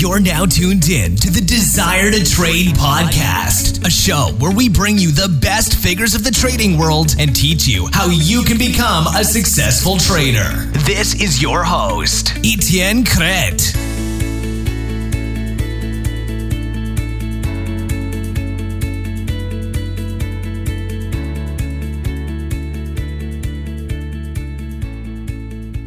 You're 0.00 0.18
now 0.18 0.46
tuned 0.46 0.88
in 0.88 1.14
to 1.16 1.30
the 1.30 1.42
Desire 1.42 2.10
to 2.10 2.24
Trade 2.24 2.68
podcast, 2.68 3.86
a 3.86 3.90
show 3.90 4.34
where 4.38 4.50
we 4.50 4.66
bring 4.66 4.96
you 4.96 5.10
the 5.10 5.28
best 5.42 5.76
figures 5.76 6.14
of 6.14 6.24
the 6.24 6.30
trading 6.30 6.78
world 6.78 7.14
and 7.18 7.36
teach 7.36 7.68
you 7.68 7.86
how 7.92 8.06
you 8.06 8.42
can 8.42 8.56
become 8.56 9.06
a 9.08 9.22
successful 9.22 9.98
trader. 9.98 10.48
This 10.86 11.20
is 11.20 11.42
your 11.42 11.62
host, 11.62 12.32
Etienne 12.38 13.04
Crete. 13.04 13.76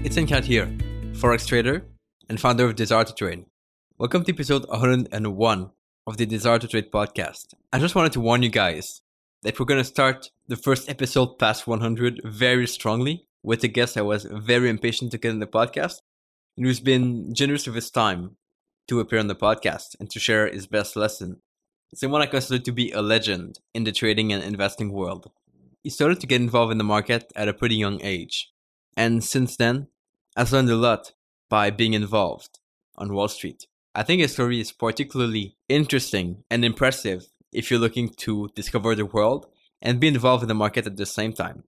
Etienne 0.05 0.27
Crete 0.27 0.45
here, 0.45 0.67
Forex 1.13 1.47
trader 1.47 1.83
and 2.29 2.39
founder 2.39 2.65
of 2.65 2.75
Desire 2.75 3.05
to 3.05 3.15
Trade. 3.15 3.45
Welcome 4.03 4.25
to 4.25 4.33
episode 4.33 4.67
101 4.67 5.71
of 6.07 6.17
the 6.17 6.25
Desire 6.25 6.59
to 6.59 6.67
Trade 6.67 6.91
podcast. 6.91 7.53
I 7.71 7.79
just 7.79 7.95
wanted 7.95 8.11
to 8.11 8.19
warn 8.19 8.43
you 8.43 8.49
guys 8.49 8.99
that 9.43 9.57
we're 9.57 9.65
going 9.65 9.79
to 9.79 9.85
start 9.85 10.29
the 10.45 10.57
first 10.57 10.89
episode 10.89 11.39
past 11.39 11.67
100 11.67 12.19
very 12.25 12.67
strongly 12.67 13.27
with 13.43 13.63
a 13.63 13.69
guest 13.69 13.95
I 13.95 14.01
was 14.01 14.25
very 14.25 14.69
impatient 14.69 15.11
to 15.11 15.17
get 15.17 15.31
in 15.31 15.39
the 15.39 15.47
podcast 15.47 16.01
and 16.57 16.65
who's 16.65 16.81
been 16.81 17.33
generous 17.33 17.65
with 17.65 17.75
his 17.75 17.89
time 17.89 18.35
to 18.89 18.99
appear 18.99 19.19
on 19.19 19.27
the 19.27 19.35
podcast 19.35 19.95
and 20.01 20.09
to 20.11 20.19
share 20.19 20.51
his 20.51 20.67
best 20.67 20.97
lesson. 20.97 21.41
Someone 21.95 22.21
I 22.21 22.25
consider 22.25 22.61
to 22.61 22.71
be 22.73 22.91
a 22.91 23.01
legend 23.01 23.59
in 23.73 23.85
the 23.85 23.93
trading 23.93 24.33
and 24.33 24.43
investing 24.43 24.91
world. 24.91 25.31
He 25.81 25.89
started 25.89 26.19
to 26.19 26.27
get 26.27 26.41
involved 26.41 26.73
in 26.73 26.77
the 26.77 26.83
market 26.83 27.31
at 27.37 27.47
a 27.47 27.53
pretty 27.53 27.75
young 27.75 28.01
age. 28.01 28.51
And 28.97 29.23
since 29.23 29.55
then, 29.55 29.87
has 30.35 30.51
learned 30.51 30.69
a 30.71 30.75
lot 30.75 31.13
by 31.49 31.69
being 31.69 31.93
involved 31.93 32.59
on 32.97 33.13
Wall 33.13 33.29
Street. 33.29 33.65
I 33.95 34.03
think 34.03 34.21
his 34.21 34.33
story 34.33 34.59
is 34.59 34.71
particularly 34.71 35.55
interesting 35.69 36.43
and 36.49 36.65
impressive 36.65 37.27
if 37.51 37.69
you're 37.69 37.79
looking 37.79 38.09
to 38.09 38.49
discover 38.55 38.95
the 38.95 39.05
world 39.05 39.45
and 39.81 39.99
be 39.99 40.07
involved 40.07 40.43
in 40.43 40.47
the 40.47 40.55
market 40.55 40.87
at 40.87 40.97
the 40.97 41.05
same 41.05 41.33
time. 41.33 41.63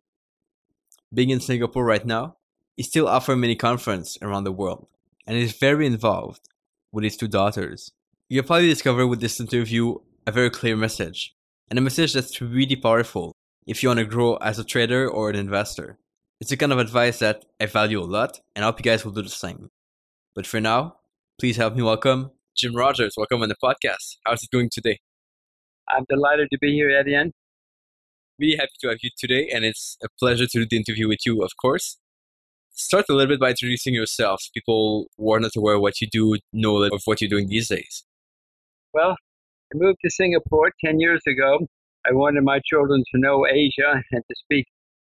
Being 1.14 1.30
in 1.30 1.40
Singapore 1.40 1.86
right 1.86 2.06
now, 2.06 2.38
he 2.76 2.84
still 2.84 3.08
offers 3.08 3.38
many 3.38 3.56
conferences 3.56 4.18
around 4.22 4.44
the 4.44 4.52
world 4.52 4.88
and 5.28 5.38
is 5.38 5.54
very 5.54 5.86
involved 5.86 6.50
with 6.92 7.04
his 7.04 7.16
two 7.16 7.28
daughters. 7.28 7.92
You'll 8.28 8.44
probably 8.44 8.70
discover 8.70 9.06
with 9.06 9.22
this 9.22 9.40
interview 9.40 9.96
a 10.26 10.32
very 10.32 10.50
clear 10.50 10.76
message, 10.76 11.36
and 11.70 11.78
a 11.78 11.82
message 11.82 12.14
that's 12.14 12.42
really 12.42 12.76
powerful 12.76 13.36
if 13.68 13.84
you 13.84 13.90
want 13.90 14.00
to 14.00 14.06
grow 14.06 14.36
as 14.38 14.58
a 14.58 14.64
trader 14.64 15.08
or 15.08 15.30
an 15.30 15.36
investor. 15.36 16.00
It's 16.42 16.50
the 16.50 16.58
kind 16.58 16.72
of 16.72 16.80
advice 16.80 17.20
that 17.20 17.46
I 17.60 17.68
value 17.68 18.02
a 18.02 18.04
lot, 18.04 18.40
and 18.56 18.66
I 18.66 18.68
hope 18.68 18.80
you 18.80 18.84
guys 18.84 19.06
will 19.06 19.12
do 19.12 19.22
the 19.22 19.30
same. 19.30 19.70
But 20.34 20.48
for 20.48 20.60
now, 20.60 20.98
please 21.40 21.58
help 21.58 21.76
me 21.76 21.84
welcome 21.84 22.32
Jim 22.56 22.74
Rogers. 22.74 23.16
Welcome 23.18 23.42
on 23.42 23.50
the 23.50 23.56
podcast. 23.62 24.18
How's 24.26 24.42
it 24.44 24.50
going 24.52 24.70
today? 24.72 25.00
I'm 25.90 26.06
delighted 26.10 26.48
to 26.52 26.58
be 26.60 26.74
here, 26.74 26.90
Etienne. 26.90 27.34
Really 28.40 28.56
happy 28.56 28.72
to 28.82 28.88
have 28.90 29.00
you 29.02 29.10
today, 29.18 29.50
and 29.54 29.66
it's 29.66 29.98
a 30.02 30.08
pleasure 30.18 30.46
to 30.48 30.60
do 30.60 30.66
the 30.70 30.78
interview 30.78 31.10
with 31.10 31.20
you, 31.26 31.44
of 31.44 31.52
course. 31.62 31.98
Start 32.72 33.06
a 33.10 33.14
little 33.14 33.34
bit 33.34 33.40
by 33.40 33.50
introducing 33.50 33.94
yourself. 33.94 34.44
People 34.54 35.08
who 35.18 35.34
are 35.34 35.40
not 35.40 35.56
aware 35.58 35.76
of 35.76 35.82
what 35.82 36.00
you 36.00 36.08
do 36.08 36.38
know 36.54 36.84
of 36.84 37.02
what 37.04 37.20
you're 37.20 37.30
doing 37.30 37.48
these 37.48 37.68
days. 37.68 38.06
Well, 38.94 39.12
I 39.12 39.78
moved 39.78 40.00
to 40.06 40.12
Singapore 40.12 40.72
10 40.84 41.00
years 41.02 41.22
ago. 41.28 41.68
I 42.08 42.14
wanted 42.14 42.44
my 42.44 42.60
children 42.66 43.04
to 43.14 43.20
know 43.20 43.46
Asia 43.46 44.02
and 44.12 44.24
to 44.30 44.36
speak 44.38 44.68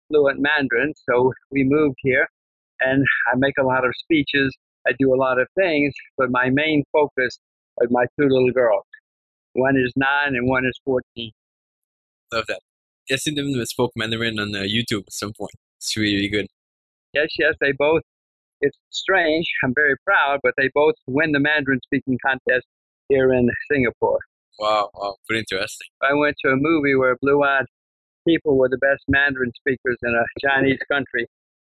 fluent 0.07 0.39
Mandarin. 0.39 0.93
So 1.07 1.33
we 1.51 1.63
moved 1.63 1.97
here 1.99 2.27
and 2.79 3.05
I 3.31 3.37
make 3.37 3.55
a 3.59 3.63
lot 3.63 3.85
of 3.85 3.91
speeches. 3.97 4.55
I 4.87 4.91
do 4.99 5.13
a 5.13 5.17
lot 5.17 5.39
of 5.39 5.47
things, 5.55 5.93
but 6.17 6.29
my 6.29 6.49
main 6.49 6.83
focus 6.91 7.39
are 7.79 7.87
my 7.89 8.05
two 8.19 8.27
little 8.27 8.51
girls. 8.51 8.85
One 9.53 9.77
is 9.77 9.91
nine 9.95 10.35
and 10.35 10.47
one 10.47 10.65
is 10.65 10.79
14. 10.85 11.31
Love 12.33 12.45
that. 12.47 12.59
I've 13.11 13.19
seen 13.19 13.35
them 13.35 13.53
spoke 13.65 13.91
Mandarin 13.95 14.39
on 14.39 14.55
uh, 14.55 14.59
YouTube 14.59 15.03
at 15.07 15.13
some 15.13 15.33
point. 15.33 15.53
It's 15.77 15.95
really, 15.95 16.15
really 16.15 16.29
good. 16.29 16.47
Yes, 17.13 17.27
yes, 17.37 17.53
they 17.61 17.71
both. 17.71 18.01
It's 18.61 18.77
strange. 18.89 19.47
I'm 19.63 19.73
very 19.73 19.95
proud, 20.05 20.39
but 20.43 20.53
they 20.57 20.69
both 20.73 20.95
win 21.07 21.31
the 21.31 21.39
Mandarin 21.39 21.79
speaking 21.83 22.17
contest 22.25 22.65
here 23.09 23.31
in 23.33 23.49
Singapore. 23.71 24.19
Wow, 24.59 24.89
wow, 24.93 25.15
pretty 25.27 25.41
interesting. 25.41 25.87
I 26.01 26.13
went 26.13 26.35
to 26.43 26.51
a 26.51 26.55
movie 26.55 26.95
where 26.95 27.15
blue 27.21 27.43
eyed 27.43 27.65
people 28.27 28.57
were 28.57 28.69
the 28.69 28.77
best 28.77 29.03
Mandarin 29.07 29.51
speakers 29.55 29.97
in 30.03 30.13
a 30.13 30.47
Chinese 30.47 30.79
country, 30.91 31.27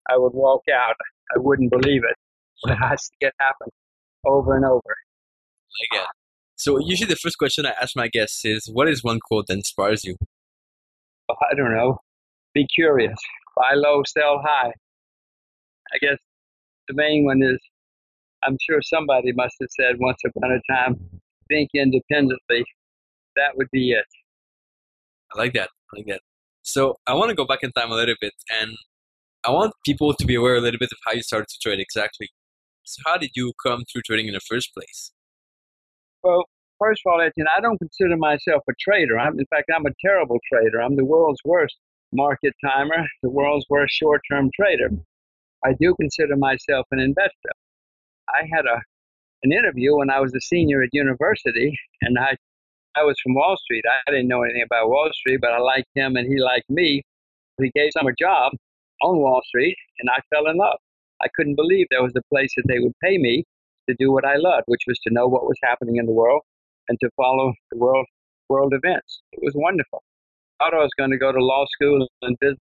I 0.10 0.18
would 0.18 0.34
walk 0.34 0.64
out. 0.74 0.96
I 1.36 1.40
wouldn't 1.40 1.72
believe 1.72 2.04
it. 2.04 2.16
But 2.64 2.78
has 2.78 3.04
to 3.04 3.16
get 3.22 3.34
happen 3.40 3.68
over 4.26 4.56
and 4.56 4.66
over. 4.66 4.96
Again. 5.92 6.06
So 6.56 6.80
usually 6.80 7.08
the 7.08 7.16
first 7.16 7.38
question 7.38 7.66
I 7.66 7.74
ask 7.80 7.96
my 7.96 8.08
guests 8.08 8.44
is, 8.44 8.68
what 8.72 8.90
is 8.90 9.04
one 9.04 9.20
quote 9.20 9.46
that 9.48 9.54
inspires 9.54 10.04
you? 10.04 10.16
Oh, 11.30 11.36
I 11.52 11.56
don't 11.56 11.76
know. 11.76 12.00
Be 12.54 12.66
curious. 12.74 13.18
Buy 13.56 13.74
low, 13.76 14.02
sell 14.08 14.42
high. 14.44 14.72
I 15.94 15.98
guess 16.02 16.18
the 16.88 16.96
main 16.96 17.26
one 17.26 17.42
is, 17.44 17.60
I'm 18.44 18.58
sure 18.68 18.82
somebody 18.82 19.32
must 19.34 19.56
have 19.62 19.70
said 19.80 19.96
once 20.00 20.18
upon 20.26 20.52
a 20.52 20.74
time, 20.74 20.96
think 21.48 21.70
independently. 21.76 22.66
That 23.36 23.56
would 23.56 23.68
be 23.72 23.92
it. 23.92 24.06
I 25.34 25.38
like 25.38 25.54
that. 25.54 25.70
I 25.94 25.98
like 25.98 26.08
that. 26.08 26.22
So 26.64 26.96
I 27.06 27.14
want 27.14 27.30
to 27.30 27.36
go 27.36 27.46
back 27.46 27.60
in 27.62 27.72
time 27.72 27.92
a 27.92 27.96
little 27.96 28.16
bit, 28.20 28.34
and 28.62 28.72
I 29.46 29.52
want 29.52 29.74
people 29.86 30.14
to 30.14 30.26
be 30.26 30.36
aware 30.36 30.56
a 30.56 30.62
little 30.62 30.80
bit 30.80 30.90
of 30.92 30.98
how 31.06 31.14
you 31.14 31.22
started 31.22 31.48
to 31.50 31.58
trade 31.62 31.80
exactly. 31.80 32.30
So 32.88 33.02
how 33.06 33.18
did 33.18 33.32
you 33.36 33.52
come 33.62 33.84
through 33.92 34.04
trading 34.04 34.28
in 34.28 34.34
the 34.34 34.40
first 34.40 34.74
place? 34.74 35.12
Well, 36.24 36.46
first 36.80 37.02
of 37.06 37.12
all, 37.12 37.20
Etienne, 37.20 37.48
I 37.56 37.60
don't 37.60 37.78
consider 37.78 38.16
myself 38.16 38.64
a 38.70 38.74
trader. 38.80 39.20
I'm, 39.20 39.38
in 39.38 39.46
fact, 39.48 39.70
I'm 39.76 39.86
a 39.86 39.94
terrible 40.00 40.40
trader. 40.52 40.82
I'm 40.82 40.96
the 40.96 41.04
world's 41.04 41.42
worst 41.44 41.76
market 42.14 42.54
timer, 42.64 43.06
the 43.24 43.30
world's 43.30 43.66
worst 43.70 43.94
short-term 43.94 44.52
trader. 44.56 44.90
I 45.66 45.74
do 45.80 45.96
consider 46.00 46.38
myself 46.38 46.88
an 46.92 47.00
investor. 47.00 47.52
I 48.30 48.44
had 48.54 48.66
a 48.66 48.82
an 49.44 49.52
interview 49.52 49.98
when 49.98 50.10
I 50.10 50.20
was 50.20 50.34
a 50.34 50.42
senior 50.42 50.82
at 50.82 50.90
university, 50.94 51.78
and 52.02 52.18
I 52.18 52.36
I 52.96 53.04
was 53.04 53.20
from 53.22 53.36
Wall 53.36 53.58
Street. 53.58 53.84
I 54.08 54.12
didn't 54.12 54.30
know 54.30 54.44
anything 54.44 54.64
about 54.64 54.90
Wall 54.90 55.10
Street, 55.14 55.40
but 55.42 55.52
I 55.52 55.60
liked 55.60 55.90
him 55.94 56.16
and 56.16 56.26
he 56.26 56.40
liked 56.40 56.70
me. 56.70 57.04
He 57.62 57.70
gave 57.76 57.90
some 57.92 58.08
a 58.08 58.14
job 58.14 58.54
on 59.02 59.18
Wall 59.20 59.42
Street, 59.46 59.76
and 60.00 60.10
I 60.10 60.20
fell 60.34 60.48
in 60.48 60.58
love. 60.58 60.80
I 61.22 61.28
couldn't 61.36 61.56
believe 61.56 61.88
there 61.90 62.04
was 62.04 62.14
a 62.16 62.22
place 62.34 62.54
that 62.58 62.66
they 62.68 62.80
would 62.80 62.94
pay 63.04 63.18
me 63.18 63.44
to 63.90 63.96
do 63.98 64.12
what 64.12 64.26
I 64.26 64.36
loved, 64.36 64.66
which 64.68 64.84
was 64.88 65.00
to 65.00 65.14
know 65.14 65.28
what 65.28 65.44
was 65.44 65.58
happening 65.64 65.98
in 65.98 66.06
the 66.06 66.12
world 66.12 66.42
and 66.90 66.98
to 67.00 67.10
follow 67.16 67.54
the 67.72 67.78
world 67.78 68.06
world 68.50 68.74
events. 68.74 69.22
It 69.34 69.40
was 69.44 69.54
wonderful. 69.56 70.04
I 70.60 70.66
thought 70.66 70.74
I 70.74 70.84
was 70.84 70.92
going 70.98 71.12
to 71.12 71.18
go 71.18 71.32
to 71.32 71.44
law 71.44 71.66
school 71.70 72.08
and 72.22 72.38
business 72.40 72.60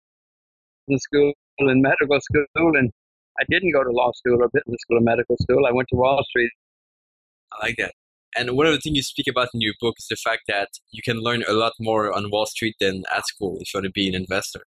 school 1.02 1.32
and 1.58 1.82
medical 1.82 2.18
school, 2.20 2.76
and 2.76 2.90
I 3.38 3.44
didn't 3.48 3.72
go 3.72 3.84
to 3.84 3.90
law 3.90 4.12
school 4.12 4.42
or 4.42 4.48
business 4.48 4.80
school 4.80 4.98
or 4.98 5.02
medical 5.02 5.36
school. 5.40 5.66
I 5.66 5.72
went 5.72 5.88
to 5.90 5.96
Wall 5.96 6.22
Street. 6.28 6.50
I 7.52 7.66
like 7.66 7.76
that. 7.78 7.92
And 8.36 8.56
one 8.56 8.66
of 8.66 8.72
the 8.72 8.80
things 8.80 8.96
you 8.96 9.02
speak 9.02 9.28
about 9.28 9.48
in 9.54 9.60
your 9.60 9.74
book 9.80 9.94
is 9.98 10.06
the 10.08 10.16
fact 10.16 10.42
that 10.48 10.68
you 10.90 11.02
can 11.04 11.18
learn 11.18 11.44
a 11.46 11.52
lot 11.52 11.72
more 11.78 12.12
on 12.12 12.30
Wall 12.30 12.46
Street 12.46 12.74
than 12.80 13.04
at 13.14 13.26
school 13.26 13.58
if 13.60 13.72
you 13.72 13.78
want 13.78 13.84
to 13.84 13.92
be 13.92 14.08
an 14.08 14.14
investor. 14.14 14.64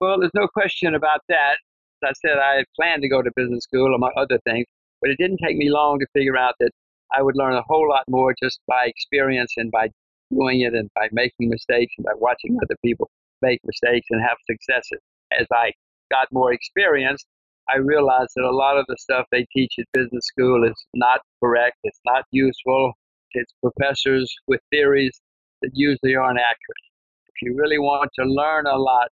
Well, 0.00 0.18
there's 0.18 0.34
no 0.34 0.48
question 0.48 0.94
about 0.94 1.20
that. 1.28 1.56
I 2.04 2.12
said, 2.20 2.38
I 2.38 2.56
had 2.56 2.66
planned 2.76 3.02
to 3.02 3.08
go 3.08 3.22
to 3.22 3.30
business 3.36 3.64
school 3.64 3.94
among 3.94 4.12
other 4.16 4.38
things, 4.44 4.66
but 5.00 5.10
it 5.10 5.18
didn't 5.18 5.40
take 5.44 5.56
me 5.56 5.70
long 5.70 5.98
to 5.98 6.06
figure 6.12 6.36
out 6.36 6.54
that 6.60 6.70
I 7.12 7.22
would 7.22 7.36
learn 7.36 7.54
a 7.54 7.62
whole 7.62 7.88
lot 7.88 8.04
more 8.08 8.34
just 8.42 8.60
by 8.66 8.86
experience 8.86 9.52
and 9.56 9.70
by 9.70 9.88
doing 10.30 10.60
it 10.60 10.74
and 10.74 10.88
by 10.94 11.08
making 11.12 11.48
mistakes 11.48 11.92
and 11.98 12.04
by 12.04 12.12
watching 12.16 12.58
other 12.62 12.76
people 12.84 13.10
make 13.42 13.60
mistakes 13.64 14.06
and 14.10 14.22
have 14.22 14.38
successes. 14.46 15.00
As 15.38 15.46
I 15.52 15.72
got 16.10 16.28
more 16.32 16.52
experience, 16.52 17.24
I 17.68 17.78
realized 17.78 18.32
that 18.36 18.44
a 18.44 18.50
lot 18.50 18.76
of 18.76 18.86
the 18.88 18.96
stuff 18.98 19.26
they 19.30 19.46
teach 19.52 19.72
at 19.78 19.86
business 19.92 20.26
school 20.26 20.64
is 20.64 20.74
not 20.94 21.20
correct. 21.42 21.76
It's 21.84 22.00
not 22.04 22.24
useful. 22.30 22.92
It's 23.32 23.52
professors 23.62 24.32
with 24.46 24.60
theories 24.70 25.20
that 25.62 25.70
usually 25.74 26.14
aren't 26.16 26.38
accurate. 26.38 26.86
If 27.28 27.34
you 27.42 27.56
really 27.56 27.78
want 27.78 28.10
to 28.18 28.24
learn 28.24 28.66
a 28.66 28.76
lot, 28.76 29.08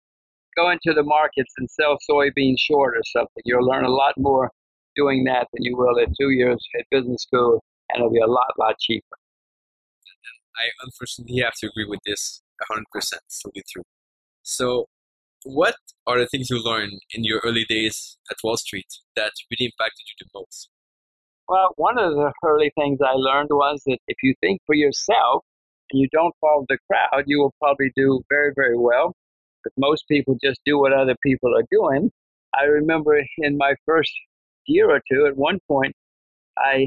go 0.58 0.70
into 0.70 0.92
the 0.94 1.02
markets 1.02 1.52
and 1.58 1.70
sell 1.70 1.96
soybeans 2.10 2.58
short 2.58 2.96
or 2.96 3.02
something. 3.04 3.42
You'll 3.44 3.66
learn 3.66 3.84
a 3.84 3.90
lot 3.90 4.14
more 4.18 4.50
doing 4.96 5.24
that 5.24 5.46
than 5.52 5.62
you 5.62 5.76
will 5.76 5.98
at 6.00 6.08
two 6.20 6.30
years 6.30 6.58
at 6.78 6.84
business 6.90 7.22
school, 7.22 7.62
and 7.90 8.00
it'll 8.00 8.12
be 8.12 8.20
a 8.20 8.26
lot, 8.26 8.52
lot 8.58 8.74
cheaper. 8.80 9.16
I 10.56 10.66
unfortunately 10.82 11.40
have 11.42 11.54
to 11.60 11.68
agree 11.68 11.86
with 11.88 12.00
this 12.04 12.42
100%. 12.70 12.82
Totally 13.44 13.64
true. 13.70 13.84
So, 14.42 14.86
what 15.44 15.76
are 16.06 16.18
the 16.18 16.26
things 16.26 16.50
you 16.50 16.60
learned 16.62 17.00
in 17.14 17.22
your 17.22 17.40
early 17.44 17.64
days 17.68 18.18
at 18.28 18.38
Wall 18.42 18.56
Street 18.56 18.88
that 19.14 19.32
really 19.50 19.70
impacted 19.72 20.04
you 20.08 20.26
the 20.26 20.26
most? 20.34 20.68
Well, 21.48 21.72
one 21.76 21.98
of 21.98 22.12
the 22.12 22.32
early 22.44 22.72
things 22.76 22.98
I 23.00 23.12
learned 23.12 23.50
was 23.50 23.82
that 23.86 23.98
if 24.08 24.16
you 24.22 24.34
think 24.40 24.60
for 24.66 24.74
yourself 24.74 25.44
and 25.90 26.00
you 26.00 26.08
don't 26.12 26.34
follow 26.40 26.66
the 26.68 26.78
crowd, 26.90 27.24
you 27.26 27.38
will 27.38 27.54
probably 27.60 27.92
do 27.96 28.20
very, 28.28 28.52
very 28.54 28.76
well. 28.76 29.14
Most 29.76 30.04
people 30.08 30.36
just 30.42 30.60
do 30.64 30.78
what 30.78 30.92
other 30.92 31.16
people 31.22 31.54
are 31.56 31.64
doing. 31.70 32.10
I 32.54 32.64
remember 32.64 33.20
in 33.38 33.56
my 33.58 33.74
first 33.84 34.12
year 34.66 34.90
or 34.90 35.00
two, 35.10 35.26
at 35.26 35.36
one 35.36 35.58
point, 35.68 35.94
I 36.56 36.86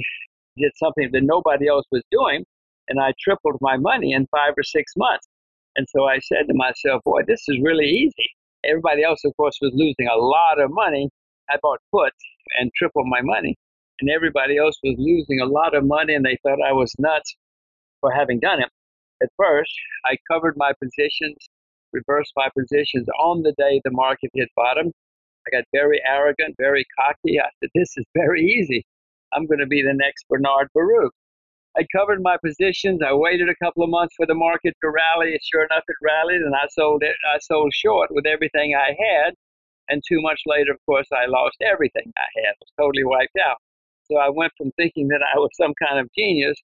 did 0.57 0.71
something 0.75 1.09
that 1.11 1.23
nobody 1.23 1.67
else 1.67 1.85
was 1.91 2.03
doing, 2.11 2.45
and 2.87 2.99
I 2.99 3.13
tripled 3.19 3.57
my 3.61 3.77
money 3.77 4.13
in 4.13 4.27
five 4.27 4.53
or 4.57 4.63
six 4.63 4.93
months. 4.97 5.27
And 5.75 5.87
so 5.89 6.05
I 6.05 6.19
said 6.19 6.47
to 6.47 6.53
myself, 6.53 7.01
boy, 7.05 7.21
this 7.27 7.41
is 7.47 7.59
really 7.63 7.85
easy. 7.85 8.29
Everybody 8.65 9.03
else, 9.03 9.23
of 9.25 9.35
course, 9.37 9.57
was 9.61 9.71
losing 9.73 10.07
a 10.07 10.17
lot 10.17 10.59
of 10.59 10.69
money. 10.71 11.09
I 11.49 11.55
bought 11.61 11.79
puts 11.91 12.17
and 12.59 12.71
tripled 12.75 13.07
my 13.07 13.21
money. 13.21 13.55
And 13.99 14.09
everybody 14.09 14.57
else 14.57 14.77
was 14.83 14.95
losing 14.97 15.39
a 15.41 15.45
lot 15.45 15.75
of 15.75 15.85
money, 15.85 16.15
and 16.15 16.25
they 16.25 16.37
thought 16.43 16.59
I 16.61 16.73
was 16.73 16.93
nuts 16.99 17.35
for 18.01 18.11
having 18.11 18.39
done 18.39 18.59
it. 18.59 18.69
At 19.21 19.29
first, 19.37 19.71
I 20.05 20.17
covered 20.29 20.55
my 20.57 20.73
positions, 20.81 21.37
reversed 21.93 22.33
my 22.35 22.49
positions 22.57 23.07
on 23.19 23.43
the 23.43 23.53
day 23.57 23.81
the 23.83 23.91
market 23.91 24.31
hit 24.33 24.49
bottom. 24.55 24.91
I 25.47 25.57
got 25.57 25.65
very 25.73 26.01
arrogant, 26.07 26.55
very 26.57 26.85
cocky. 26.99 27.39
I 27.39 27.49
said, 27.59 27.69
This 27.73 27.97
is 27.97 28.05
very 28.15 28.41
easy. 28.41 28.85
I'm 29.33 29.47
going 29.47 29.59
to 29.59 29.67
be 29.67 29.81
the 29.81 29.93
next 29.93 30.25
Bernard 30.29 30.67
Baruch. 30.73 31.13
I 31.77 31.85
covered 31.95 32.21
my 32.21 32.37
positions. 32.43 33.01
I 33.01 33.13
waited 33.13 33.47
a 33.47 33.55
couple 33.63 33.83
of 33.83 33.89
months 33.89 34.13
for 34.15 34.25
the 34.25 34.35
market 34.35 34.75
to 34.83 34.89
rally. 34.89 35.39
Sure 35.41 35.63
enough, 35.63 35.83
it 35.87 35.95
rallied, 36.01 36.41
and 36.41 36.53
I 36.53 36.67
sold 36.69 37.01
it. 37.01 37.15
I 37.33 37.39
sold 37.39 37.71
short 37.73 38.09
with 38.11 38.25
everything 38.25 38.75
I 38.75 38.89
had. 38.89 39.33
And 39.87 40.03
two 40.07 40.21
months 40.21 40.43
later, 40.45 40.71
of 40.71 40.79
course, 40.85 41.07
I 41.13 41.27
lost 41.27 41.57
everything 41.61 42.11
I 42.17 42.27
had. 42.43 42.51
I 42.51 42.59
was 42.59 42.71
totally 42.77 43.05
wiped 43.05 43.37
out. 43.37 43.57
So 44.03 44.17
I 44.17 44.29
went 44.29 44.51
from 44.57 44.71
thinking 44.73 45.07
that 45.09 45.21
I 45.23 45.37
was 45.39 45.49
some 45.55 45.73
kind 45.81 45.97
of 45.99 46.09
genius 46.13 46.57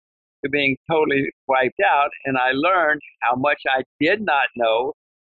to 0.44 0.50
being 0.50 0.76
totally 0.90 1.32
wiped 1.48 1.80
out. 1.80 2.10
And 2.26 2.38
I 2.38 2.52
learned 2.52 3.02
how 3.22 3.36
much 3.36 3.62
I 3.68 3.84
did 4.00 4.22
not 4.22 4.48
know 4.58 4.94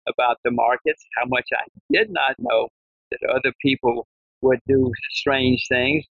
about 0.08 0.38
the 0.44 0.52
markets, 0.52 1.04
how 1.18 1.26
much 1.28 1.48
I 1.54 1.64
did 1.92 2.10
not 2.12 2.36
know 2.40 2.70
that 3.12 3.20
other 3.30 3.54
people 3.62 4.08
would 4.42 4.60
do 4.68 4.92
strange 5.12 5.66
things, 5.70 6.06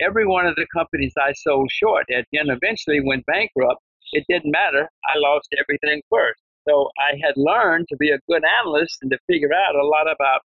every 0.00 0.26
one 0.26 0.46
of 0.46 0.56
the 0.56 0.66
companies 0.74 1.12
I 1.20 1.32
sold 1.32 1.70
short 1.70 2.06
at 2.10 2.26
end 2.34 2.50
eventually 2.50 3.00
went 3.00 3.26
bankrupt. 3.26 3.80
It 4.12 4.24
didn't 4.28 4.50
matter. 4.50 4.88
I 5.04 5.18
lost 5.18 5.48
everything 5.58 6.02
first. 6.10 6.40
So 6.68 6.90
I 6.98 7.16
had 7.22 7.34
learned 7.36 7.86
to 7.88 7.96
be 7.96 8.10
a 8.10 8.18
good 8.28 8.42
analyst 8.60 8.98
and 9.02 9.10
to 9.10 9.18
figure 9.26 9.52
out 9.52 9.74
a 9.74 9.86
lot 9.86 10.10
about 10.10 10.40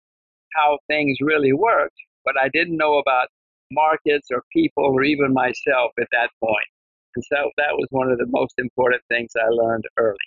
how 0.53 0.79
things 0.87 1.17
really 1.19 1.51
worked, 1.51 1.97
but 2.23 2.35
I 2.41 2.49
didn't 2.49 2.77
know 2.77 2.97
about 2.97 3.27
markets 3.71 4.27
or 4.31 4.43
people 4.53 4.83
or 4.83 5.03
even 5.03 5.33
myself 5.33 5.91
at 5.99 6.07
that 6.11 6.29
point. 6.41 6.67
And 7.15 7.23
so 7.25 7.49
that 7.57 7.73
was 7.73 7.87
one 7.89 8.11
of 8.11 8.17
the 8.17 8.27
most 8.27 8.53
important 8.57 9.01
things 9.09 9.31
I 9.35 9.47
learned 9.49 9.85
early. 9.97 10.17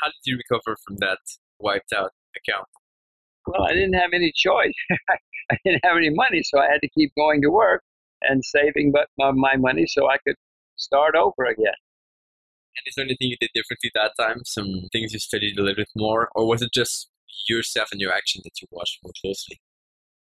How 0.00 0.08
did 0.08 0.24
you 0.24 0.36
recover 0.36 0.76
from 0.86 0.96
that 0.98 1.18
wiped 1.58 1.92
out 1.92 2.10
account? 2.36 2.66
Well, 3.46 3.64
I 3.64 3.74
didn't 3.74 3.94
have 3.94 4.10
any 4.14 4.32
choice. 4.34 4.74
I 5.50 5.56
didn't 5.64 5.84
have 5.84 5.96
any 5.96 6.10
money, 6.10 6.42
so 6.42 6.58
I 6.58 6.66
had 6.66 6.80
to 6.80 6.88
keep 6.88 7.12
going 7.16 7.42
to 7.42 7.50
work 7.50 7.82
and 8.22 8.42
saving 8.44 8.92
but 8.92 9.08
my 9.18 9.56
money 9.56 9.86
so 9.86 10.08
I 10.08 10.16
could 10.26 10.36
start 10.76 11.14
over 11.14 11.44
again. 11.44 11.78
And 12.76 12.82
is 12.86 12.94
there 12.96 13.04
anything 13.04 13.28
you 13.28 13.36
did 13.40 13.50
differently 13.54 13.90
that 13.94 14.12
time? 14.18 14.40
Some 14.44 14.88
things 14.92 15.12
you 15.12 15.18
studied 15.18 15.58
a 15.58 15.62
little 15.62 15.76
bit 15.76 15.90
more, 15.94 16.28
or 16.34 16.48
was 16.48 16.62
it 16.62 16.70
just 16.72 17.08
yourself 17.48 17.88
and 17.92 18.00
your 18.00 18.12
action 18.12 18.40
that 18.44 18.60
you 18.60 18.68
watched 18.70 18.98
more 19.04 19.12
closely? 19.20 19.60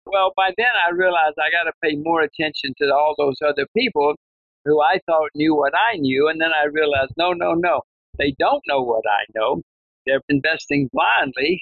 Well, 0.05 0.31
by 0.37 0.51
then 0.57 0.71
I 0.85 0.91
realized 0.91 1.35
I 1.37 1.51
got 1.51 1.63
to 1.63 1.73
pay 1.83 1.97
more 1.97 2.21
attention 2.21 2.73
to 2.77 2.93
all 2.93 3.15
those 3.17 3.37
other 3.45 3.67
people 3.75 4.15
who 4.63 4.81
I 4.81 4.99
thought 5.05 5.31
knew 5.35 5.55
what 5.55 5.73
I 5.75 5.97
knew, 5.97 6.29
and 6.29 6.39
then 6.39 6.51
I 6.53 6.65
realized 6.65 7.13
no, 7.17 7.33
no, 7.33 7.53
no, 7.53 7.81
they 8.17 8.35
don't 8.39 8.63
know 8.67 8.81
what 8.81 9.03
I 9.09 9.25
know. 9.35 9.61
They're 10.05 10.21
investing 10.29 10.89
blindly, 10.93 11.61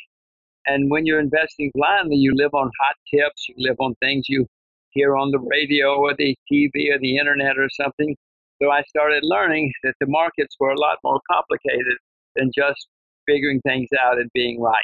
and 0.65 0.89
when 0.89 1.05
you're 1.05 1.19
investing 1.19 1.71
blindly, 1.75 2.15
you 2.15 2.33
live 2.35 2.53
on 2.53 2.71
hot 2.79 2.95
tips, 3.13 3.47
you 3.49 3.55
live 3.57 3.77
on 3.79 3.95
things 4.01 4.25
you 4.27 4.45
hear 4.91 5.15
on 5.15 5.31
the 5.31 5.39
radio 5.39 5.95
or 5.95 6.15
the 6.15 6.35
TV 6.51 6.91
or 6.91 6.99
the 6.99 7.17
internet 7.17 7.57
or 7.57 7.69
something. 7.69 8.15
So 8.61 8.71
I 8.71 8.83
started 8.83 9.23
learning 9.23 9.73
that 9.83 9.95
the 9.99 10.07
markets 10.07 10.55
were 10.59 10.71
a 10.71 10.79
lot 10.79 10.97
more 11.03 11.19
complicated 11.29 11.97
than 12.35 12.51
just 12.55 12.87
figuring 13.27 13.59
things 13.61 13.89
out 13.99 14.17
and 14.17 14.29
being 14.33 14.61
right. 14.61 14.83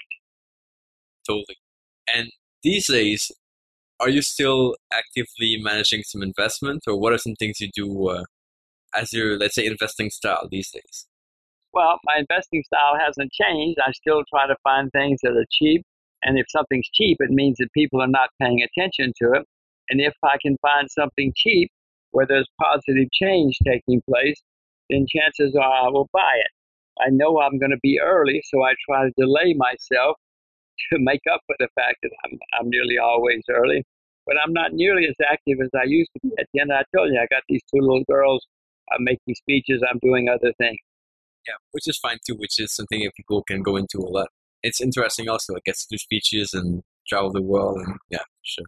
Totally. 1.26 1.58
And 2.14 2.30
these 2.64 2.88
days, 2.88 3.32
are 4.00 4.10
you 4.10 4.22
still 4.22 4.76
actively 4.92 5.58
managing 5.62 6.04
some 6.04 6.22
investment, 6.22 6.84
or 6.88 7.00
what 7.00 7.14
are 7.14 7.18
some 7.18 7.36
things 7.36 7.60
you 7.60 7.70
do 7.74 8.10
uh, 8.10 8.24
as 8.94 9.14
your, 9.14 9.38
let's 9.38 9.56
say, 9.56 9.66
investing 9.66 10.10
style 10.10 10.48
these 10.52 10.72
days? 10.72 11.08
Well, 11.74 12.00
my 12.04 12.18
investing 12.18 12.64
style 12.64 12.98
hasn't 13.00 13.32
changed. 13.32 13.80
I 13.86 13.92
still 13.92 14.24
try 14.30 14.48
to 14.48 14.56
find 14.64 14.92
things 14.92 15.20
that 15.24 15.38
are 15.38 15.46
cheap. 15.52 15.84
And 16.24 16.38
if 16.38 16.46
something's 16.50 16.90
cheap, 16.94 17.18
it 17.20 17.32
means 17.32 17.58
that 17.58 17.72
people 17.74 18.02
are 18.02 18.08
not 18.08 18.30
paying 18.40 18.62
attention 18.62 19.14
to 19.22 19.34
it. 19.34 19.46
And 19.90 20.02
if 20.02 20.14
I 20.24 20.38
can 20.42 20.58
find 20.62 20.90
something 20.92 21.34
cheap 21.36 21.72
where 22.12 22.26
there's 22.26 22.48
positive 22.62 23.08
change 23.14 23.58
taking 23.66 24.02
place, 24.10 24.42
then 24.90 25.06
chances 25.08 25.56
are 25.56 25.86
I 25.86 25.90
will 25.90 26.10
buy 26.12 26.34
it. 26.36 26.52
I 27.00 27.10
know 27.10 27.40
I'm 27.40 27.58
going 27.58 27.72
to 27.72 27.80
be 27.82 28.00
early, 28.00 28.44
so 28.46 28.64
I 28.64 28.74
try 28.88 29.06
to 29.06 29.14
delay 29.18 29.54
myself 29.54 30.18
to 30.92 31.00
make 31.00 31.22
up 31.32 31.42
for 31.48 31.56
the 31.60 31.70
fact 31.76 31.98
that 32.04 32.12
I'm, 32.26 32.38
I'm 32.60 32.70
nearly 32.70 32.98
always 32.98 33.44
early. 33.50 33.84
But 34.28 34.36
I'm 34.44 34.54
not 34.54 34.74
nearly 34.74 35.08
as 35.08 35.16
active 35.28 35.58
as 35.64 35.70
I 35.74 35.86
used 35.86 36.12
to 36.14 36.20
be. 36.22 36.34
At 36.40 36.48
the 36.54 36.60
end, 36.60 36.72
I 36.72 36.84
told 36.96 37.12
you, 37.12 37.20
I 37.20 37.28
got 37.34 37.44
these 37.50 37.64
two 37.74 37.82
little 37.82 38.04
girls. 38.10 38.46
I'm 38.92 39.04
making 39.04 39.36
speeches. 39.36 39.82
I'm 39.90 40.00
doing 40.00 40.30
other 40.30 40.54
things. 40.58 40.78
Yeah, 41.48 41.56
which 41.72 41.88
is 41.88 41.98
fine 41.98 42.18
too, 42.26 42.36
which 42.36 42.60
is 42.60 42.74
something 42.74 43.04
that 43.04 43.16
people 43.16 43.44
can 43.44 43.62
go 43.62 43.76
into 43.76 44.00
a 44.00 44.10
lot. 44.10 44.30
It's 44.64 44.80
interesting 44.80 45.28
also. 45.28 45.56
It 45.56 45.64
gets 45.64 45.86
to 45.86 45.96
do 45.96 45.98
speeches 45.98 46.54
and 46.54 46.84
travel 47.08 47.32
the 47.32 47.42
world 47.42 47.80
and 47.80 47.98
yeah, 48.10 48.24
sure. 48.44 48.66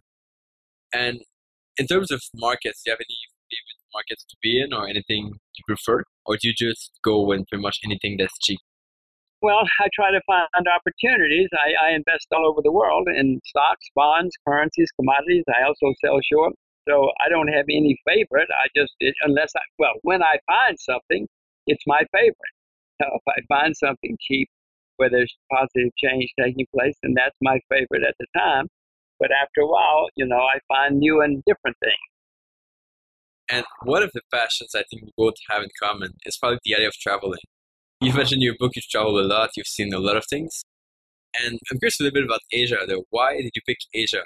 And 0.92 1.20
in 1.78 1.86
terms 1.86 2.10
of 2.10 2.22
markets, 2.34 2.82
do 2.82 2.90
you 2.90 2.92
have 2.92 3.00
any 3.00 3.18
favorite 3.50 3.82
markets 3.92 4.24
to 4.28 4.36
be 4.42 4.60
in 4.60 4.72
or 4.72 4.88
anything 4.88 5.32
you 5.56 5.64
prefer? 5.66 6.02
Or 6.26 6.36
do 6.36 6.48
you 6.48 6.54
just 6.54 6.92
go 7.04 7.32
in 7.32 7.44
pretty 7.46 7.62
much 7.62 7.78
anything 7.84 8.16
that's 8.18 8.36
cheap? 8.38 8.60
Well, 9.42 9.62
I 9.80 9.88
try 9.94 10.10
to 10.10 10.20
find 10.26 10.66
opportunities. 10.66 11.48
I, 11.52 11.88
I 11.88 11.94
invest 11.94 12.26
all 12.32 12.46
over 12.46 12.60
the 12.62 12.72
world 12.72 13.08
in 13.08 13.40
stocks, 13.44 13.86
bonds, 13.94 14.34
currencies, 14.46 14.90
commodities. 14.98 15.44
I 15.48 15.66
also 15.66 15.92
sell 16.04 16.18
short. 16.32 16.54
So 16.88 17.10
I 17.24 17.28
don't 17.28 17.48
have 17.48 17.64
any 17.70 17.96
favorite. 18.06 18.48
I 18.52 18.68
just, 18.76 18.92
it, 19.00 19.14
unless 19.22 19.52
I, 19.56 19.60
well, 19.78 19.94
when 20.02 20.22
I 20.22 20.36
find 20.46 20.76
something, 20.78 21.26
it's 21.66 21.82
my 21.86 22.02
favorite. 22.12 22.53
So 23.00 23.08
if 23.14 23.22
I 23.28 23.40
find 23.48 23.76
something 23.76 24.16
cheap 24.20 24.48
where 24.96 25.10
there's 25.10 25.34
positive 25.50 25.90
change 25.98 26.32
taking 26.40 26.66
place, 26.74 26.94
then 27.02 27.14
that's 27.14 27.36
my 27.42 27.58
favorite 27.68 28.06
at 28.06 28.14
the 28.18 28.26
time. 28.36 28.66
But 29.18 29.30
after 29.30 29.62
a 29.62 29.66
while, 29.66 30.08
you 30.16 30.26
know, 30.26 30.40
I 30.40 30.58
find 30.68 30.98
new 30.98 31.20
and 31.20 31.42
different 31.46 31.76
things. 31.80 31.94
And 33.50 33.64
one 33.82 34.02
of 34.02 34.10
the 34.14 34.22
passions 34.32 34.74
I 34.74 34.84
think 34.90 35.02
we 35.02 35.12
both 35.16 35.34
have 35.50 35.62
in 35.62 35.68
common 35.80 36.12
is 36.24 36.38
probably 36.38 36.58
the 36.64 36.74
idea 36.74 36.88
of 36.88 36.94
traveling. 36.94 37.40
You 38.00 38.12
mentioned 38.12 38.42
in 38.42 38.46
your 38.46 38.56
book 38.58 38.72
you've 38.74 38.88
traveled 38.88 39.18
a 39.18 39.26
lot, 39.26 39.50
you've 39.56 39.66
seen 39.66 39.92
a 39.92 39.98
lot 39.98 40.16
of 40.16 40.24
things. 40.26 40.64
And 41.42 41.58
I'm 41.70 41.78
curious 41.78 42.00
a 42.00 42.04
little 42.04 42.14
bit 42.14 42.24
about 42.24 42.40
Asia, 42.52 42.78
though. 42.86 43.04
Why 43.10 43.36
did 43.36 43.50
you 43.54 43.62
pick 43.66 43.78
Asia? 43.92 44.22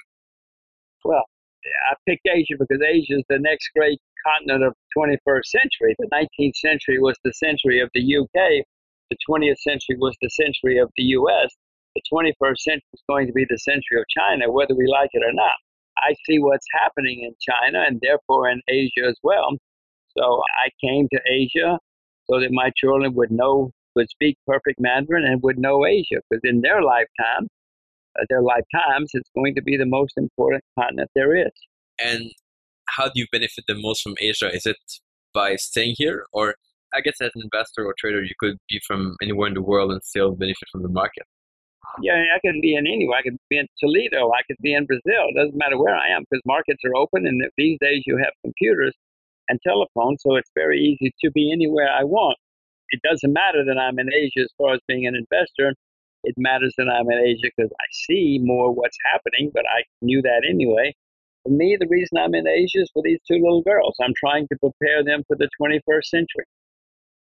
Well, 1.03 1.25
I 1.91 1.95
picked 2.07 2.27
Asia 2.27 2.55
because 2.57 2.81
Asia 2.81 3.17
is 3.17 3.23
the 3.29 3.39
next 3.39 3.69
great 3.75 3.99
continent 4.25 4.63
of 4.63 4.73
21st 4.97 5.45
century. 5.45 5.95
The 5.99 6.09
19th 6.13 6.55
century 6.55 6.99
was 6.99 7.17
the 7.23 7.33
century 7.33 7.79
of 7.79 7.89
the 7.93 8.01
UK. 8.01 8.65
The 9.09 9.17
20th 9.29 9.59
century 9.59 9.97
was 9.97 10.15
the 10.21 10.29
century 10.29 10.77
of 10.77 10.89
the 10.97 11.03
US. 11.03 11.55
The 11.95 12.01
21st 12.13 12.57
century 12.59 12.89
is 12.93 13.03
going 13.09 13.27
to 13.27 13.33
be 13.33 13.45
the 13.49 13.57
century 13.57 13.99
of 13.99 14.05
China, 14.09 14.51
whether 14.51 14.75
we 14.75 14.87
like 14.87 15.09
it 15.13 15.23
or 15.23 15.33
not. 15.33 15.55
I 15.97 16.13
see 16.25 16.39
what's 16.39 16.67
happening 16.73 17.23
in 17.23 17.33
China 17.41 17.83
and 17.85 17.99
therefore 18.01 18.49
in 18.49 18.61
Asia 18.67 19.07
as 19.07 19.17
well. 19.23 19.57
So 20.17 20.41
I 20.63 20.69
came 20.85 21.07
to 21.11 21.19
Asia 21.29 21.77
so 22.29 22.39
that 22.39 22.51
my 22.51 22.71
children 22.77 23.13
would 23.15 23.31
know, 23.31 23.71
would 23.95 24.09
speak 24.09 24.37
perfect 24.47 24.79
Mandarin 24.79 25.25
and 25.25 25.41
would 25.43 25.57
know 25.57 25.85
Asia, 25.85 26.21
because 26.29 26.41
in 26.43 26.61
their 26.61 26.81
lifetime, 26.81 27.47
uh, 28.19 28.25
their 28.29 28.41
lifetimes, 28.41 29.11
it's 29.13 29.29
going 29.35 29.55
to 29.55 29.61
be 29.61 29.77
the 29.77 29.85
most 29.85 30.13
important 30.17 30.63
continent 30.77 31.09
there 31.15 31.35
is. 31.35 31.51
And 32.03 32.31
how 32.95 33.05
do 33.05 33.13
you 33.15 33.27
benefit 33.31 33.65
the 33.67 33.75
most 33.75 34.01
from 34.01 34.15
Asia? 34.19 34.53
Is 34.53 34.65
it 34.65 34.77
by 35.33 35.55
staying 35.55 35.95
here, 35.97 36.25
or 36.33 36.55
I 36.93 37.01
guess 37.01 37.21
as 37.21 37.31
an 37.35 37.41
investor 37.43 37.85
or 37.85 37.93
trader, 37.97 38.23
you 38.23 38.33
could 38.39 38.57
be 38.69 38.81
from 38.85 39.15
anywhere 39.21 39.47
in 39.47 39.53
the 39.53 39.61
world 39.61 39.91
and 39.91 40.03
still 40.03 40.31
benefit 40.35 40.67
from 40.71 40.81
the 40.81 40.89
market? 40.89 41.23
Yeah, 42.01 42.23
I 42.35 42.39
could 42.39 42.61
be 42.61 42.75
in 42.75 42.87
anywhere. 42.87 43.19
I 43.19 43.21
could 43.23 43.37
be 43.49 43.57
in 43.57 43.67
Toledo. 43.79 44.31
I 44.31 44.41
could 44.47 44.57
be 44.61 44.73
in 44.73 44.85
Brazil. 44.85 45.25
It 45.29 45.35
doesn't 45.35 45.57
matter 45.57 45.77
where 45.77 45.95
I 45.95 46.09
am 46.09 46.23
because 46.29 46.41
markets 46.45 46.81
are 46.85 46.95
open, 46.95 47.25
and 47.25 47.41
these 47.57 47.77
days 47.81 48.03
you 48.05 48.17
have 48.17 48.33
computers 48.43 48.95
and 49.49 49.59
telephones, 49.61 50.21
so 50.21 50.35
it's 50.35 50.51
very 50.55 50.79
easy 50.79 51.11
to 51.23 51.31
be 51.31 51.51
anywhere 51.51 51.89
I 51.89 52.03
want. 52.03 52.37
It 52.91 53.01
doesn't 53.03 53.33
matter 53.33 53.63
that 53.65 53.77
I'm 53.77 53.99
in 53.99 54.11
Asia 54.13 54.41
as 54.41 54.53
far 54.57 54.73
as 54.73 54.79
being 54.87 55.05
an 55.05 55.15
investor. 55.15 55.73
It 56.23 56.35
matters 56.37 56.73
that 56.77 56.87
I'm 56.89 57.09
in 57.09 57.19
Asia 57.19 57.49
because 57.55 57.71
I 57.79 57.85
see 57.91 58.39
more 58.41 58.73
what's 58.73 58.97
happening, 59.11 59.51
but 59.53 59.63
I 59.65 59.83
knew 60.01 60.21
that 60.21 60.43
anyway. 60.47 60.93
For 61.43 61.49
me, 61.49 61.77
the 61.79 61.87
reason 61.89 62.17
I'm 62.17 62.35
in 62.35 62.47
Asia 62.47 62.81
is 62.81 62.91
for 62.93 63.01
these 63.03 63.19
two 63.27 63.35
little 63.35 63.61
girls. 63.61 63.95
I'm 64.01 64.13
trying 64.17 64.47
to 64.49 64.57
prepare 64.57 65.03
them 65.03 65.23
for 65.27 65.35
the 65.37 65.49
21st 65.61 66.05
century. 66.05 66.45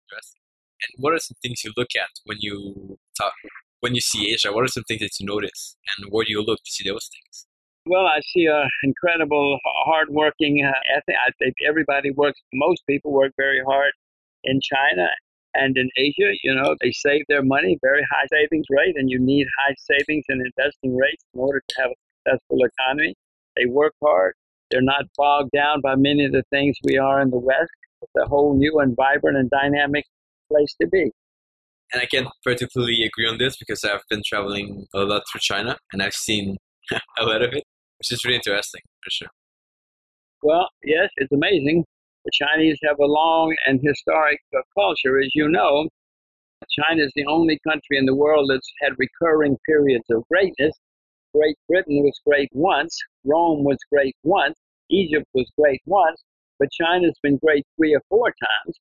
Interesting. 0.07 0.41
And 0.81 1.03
what 1.03 1.13
are 1.13 1.19
some 1.19 1.38
things 1.41 1.63
you 1.63 1.71
look 1.75 1.95
at 1.95 2.09
when 2.25 2.38
you 2.39 2.97
talk 3.17 3.33
when 3.79 3.95
you 3.95 4.01
see 4.01 4.31
Asia? 4.33 4.51
What 4.51 4.63
are 4.63 4.67
some 4.67 4.83
things 4.83 5.01
that 5.01 5.19
you 5.19 5.25
notice, 5.25 5.77
and 5.97 6.07
where 6.12 6.25
do 6.25 6.31
you 6.31 6.41
look 6.41 6.59
to 6.63 6.71
see 6.71 6.88
those 6.88 7.07
things? 7.07 7.47
Well, 7.88 8.05
I 8.05 8.19
see 8.33 8.45
a 8.47 8.67
incredible, 8.83 9.59
hardworking 9.85 10.65
uh, 10.65 10.74
ethic. 10.95 11.15
I 11.25 11.31
think 11.39 11.55
everybody 11.67 12.12
works. 12.12 12.41
Most 12.53 12.83
people 12.88 13.12
work 13.12 13.31
very 13.38 13.62
hard 13.63 13.91
in 14.43 14.59
China 14.62 15.07
and 15.53 15.77
in 15.77 15.89
Asia. 15.97 16.33
You 16.43 16.55
know, 16.55 16.75
they 16.81 16.91
save 16.91 17.24
their 17.29 17.43
money, 17.43 17.77
very 17.81 18.05
high 18.12 18.25
savings 18.31 18.65
rate, 18.69 18.95
and 18.97 19.09
you 19.09 19.19
need 19.19 19.47
high 19.59 19.75
savings 19.77 20.25
and 20.29 20.41
investing 20.41 20.95
rates 20.95 21.24
in 21.33 21.39
order 21.39 21.62
to 21.67 21.75
have 21.81 21.91
a 21.91 21.95
successful 22.29 22.59
economy. 22.65 23.15
They 23.55 23.65
work 23.65 23.93
hard. 24.03 24.33
They're 24.71 24.81
not 24.81 25.05
bogged 25.17 25.51
down 25.51 25.81
by 25.81 25.95
many 25.95 26.25
of 26.25 26.31
the 26.31 26.43
things 26.50 26.75
we 26.83 26.97
are 26.97 27.21
in 27.21 27.29
the 27.29 27.38
West. 27.38 27.71
It's 28.01 28.12
a 28.24 28.27
whole 28.27 28.57
new 28.57 28.79
and 28.79 28.95
vibrant 28.95 29.38
and 29.38 29.50
dynamic 29.50 30.05
place 30.51 30.75
to 30.81 30.88
be. 30.88 31.12
And 31.93 32.01
I 32.01 32.05
can 32.05 32.27
particularly 32.43 33.03
agree 33.03 33.27
on 33.27 33.38
this 33.38 33.55
because 33.57 33.83
I've 33.83 34.03
been 34.09 34.21
traveling 34.25 34.85
a 34.93 35.00
lot 35.00 35.24
through 35.31 35.41
China 35.41 35.77
and 35.93 36.01
I've 36.01 36.13
seen 36.13 36.57
a 37.19 37.25
lot 37.25 37.41
of 37.41 37.53
it, 37.53 37.63
which 38.00 38.12
is 38.12 38.24
really 38.25 38.38
interesting 38.38 38.81
for 39.03 39.09
sure. 39.09 39.29
Well, 40.41 40.67
yes, 40.83 41.09
it's 41.17 41.31
amazing. 41.31 41.85
The 42.25 42.31
Chinese 42.33 42.77
have 42.83 43.00
a 43.00 43.05
long 43.05 43.55
and 43.67 43.79
historic 43.83 44.39
culture, 44.77 45.19
as 45.19 45.29
you 45.35 45.47
know. 45.47 45.88
China 46.71 47.03
is 47.03 47.12
the 47.15 47.25
only 47.27 47.59
country 47.67 47.97
in 47.97 48.05
the 48.05 48.15
world 48.15 48.50
that's 48.50 48.69
had 48.81 48.93
recurring 48.97 49.57
periods 49.65 50.05
of 50.09 50.24
greatness. 50.29 50.74
Great 51.33 51.55
Britain 51.67 52.01
was 52.03 52.19
great 52.25 52.50
once, 52.53 52.97
Rome 53.25 53.63
was 53.63 53.77
great 53.91 54.15
once, 54.24 54.55
Egypt 54.89 55.25
was 55.34 55.51
great 55.58 55.82
once, 55.86 56.24
but 56.60 56.70
China's 56.72 57.17
been 57.22 57.38
great 57.38 57.65
three 57.77 57.94
or 57.94 58.01
four 58.10 58.27
times. 58.27 58.79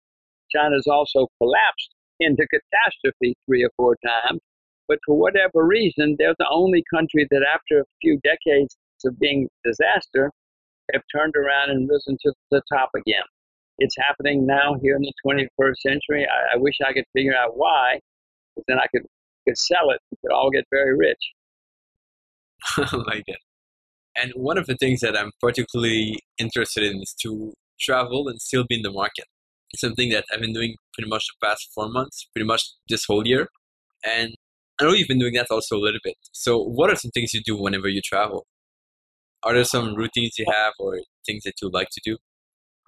China's 0.51 0.87
also 0.87 1.27
collapsed 1.39 1.95
into 2.21 2.47
catastrophe 2.47 3.35
three 3.47 3.65
or 3.65 3.71
four 3.77 3.97
times. 4.05 4.41
But 4.87 4.99
for 5.07 5.17
whatever 5.17 5.67
reason, 5.67 6.17
they're 6.19 6.35
the 6.39 6.49
only 6.51 6.85
country 6.93 7.27
that, 7.31 7.43
after 7.43 7.81
a 7.81 7.85
few 8.03 8.21
decades 8.23 8.77
of 9.05 9.19
being 9.19 9.49
disaster, 9.65 10.31
have 10.93 11.03
turned 11.15 11.35
around 11.37 11.71
and 11.71 11.89
risen 11.89 12.17
to 12.23 12.33
the 12.51 12.63
top 12.73 12.91
again. 12.95 13.25
It's 13.79 13.97
happening 13.99 14.47
now 14.47 14.77
here 14.83 14.97
in 14.97 15.03
the 15.03 15.13
21st 15.27 15.77
century. 15.79 16.27
I, 16.27 16.55
I 16.55 16.57
wish 16.59 16.75
I 16.87 16.93
could 16.93 17.05
figure 17.13 17.35
out 17.35 17.57
why, 17.57 17.99
because 18.55 18.65
then 18.69 18.79
I 18.79 18.87
could, 18.95 19.03
could 19.49 19.59
sell 19.59 19.91
it. 19.91 20.01
We 20.11 20.19
could 20.23 20.35
all 20.35 20.51
get 20.51 20.65
very 20.71 20.97
rich. 20.97 21.33
like 22.93 23.25
it. 23.27 23.39
And 24.17 24.33
one 24.37 24.59
of 24.59 24.67
the 24.67 24.77
things 24.77 25.01
that 25.01 25.17
I'm 25.19 25.33
particularly 25.41 26.19
interested 26.39 26.85
in 26.85 27.01
is 27.03 27.15
to 27.23 27.53
travel 27.81 28.29
and 28.29 28.41
still 28.41 28.65
be 28.69 28.77
in 28.77 28.83
the 28.83 28.93
market. 28.93 29.25
It's 29.73 29.81
something 29.81 30.11
that 30.11 30.25
I've 30.33 30.41
been 30.41 30.53
doing 30.53 30.77
pretty 30.93 31.11
much 31.11 31.25
the 31.27 31.47
past 31.47 31.69
four 31.75 31.89
months, 31.89 32.29
pretty 32.33 32.47
much 32.47 32.63
this 32.89 33.05
whole 33.07 33.27
year. 33.27 33.49
And 34.05 34.35
I 34.81 34.85
know 34.85 34.93
you've 34.93 35.09
been 35.09 35.19
doing 35.19 35.35
that 35.35 35.49
also 35.51 35.77
a 35.77 35.83
little 35.83 36.01
bit. 36.05 36.15
So, 36.33 36.59
what 36.63 36.91
are 36.91 36.97
some 36.97 37.11
things 37.11 37.35
you 37.35 37.43
do 37.45 37.61
whenever 37.61 37.89
you 37.89 38.01
travel? 38.01 38.47
Are 39.43 39.53
there 39.53 39.65
some 39.65 39.95
routines 39.95 40.39
you 40.39 40.47
have 40.49 40.73
or 40.79 41.01
things 41.27 41.43
that 41.45 41.55
you 41.61 41.71
like 41.73 41.89
to 41.93 42.01
do? 42.05 42.17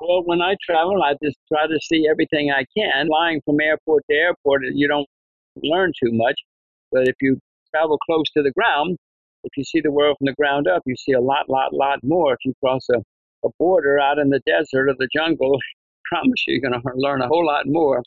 Well, 0.00 0.22
when 0.24 0.42
I 0.42 0.56
travel, 0.64 1.02
I 1.02 1.14
just 1.22 1.36
try 1.52 1.66
to 1.66 1.78
see 1.82 2.06
everything 2.10 2.50
I 2.50 2.64
can. 2.76 3.06
Flying 3.06 3.40
from 3.44 3.60
airport 3.60 4.04
to 4.10 4.16
airport, 4.16 4.62
you 4.74 4.86
don't 4.88 5.06
learn 5.62 5.92
too 6.02 6.12
much. 6.12 6.36
But 6.92 7.08
if 7.08 7.14
you 7.20 7.38
travel 7.74 7.98
close 7.98 8.30
to 8.36 8.42
the 8.42 8.52
ground, 8.52 8.96
if 9.46 9.56
you 9.56 9.64
see 9.64 9.80
the 9.80 9.92
world 9.92 10.16
from 10.18 10.26
the 10.26 10.34
ground 10.34 10.66
up, 10.66 10.82
you 10.86 10.96
see 10.96 11.12
a 11.12 11.20
lot, 11.20 11.48
lot, 11.48 11.72
lot 11.72 12.00
more. 12.02 12.34
If 12.34 12.40
you 12.44 12.52
cross 12.62 12.86
a, 12.90 12.98
a 13.46 13.50
border 13.58 13.98
out 13.98 14.18
in 14.18 14.30
the 14.30 14.40
desert 14.44 14.88
or 14.88 14.94
the 14.98 15.08
jungle, 15.14 15.56
I 16.12 16.16
promise 16.16 16.44
you, 16.46 16.58
you're 16.60 16.70
going 16.70 16.82
to 16.82 16.92
learn 16.96 17.22
a 17.22 17.28
whole 17.28 17.46
lot 17.46 17.66
more 17.66 18.02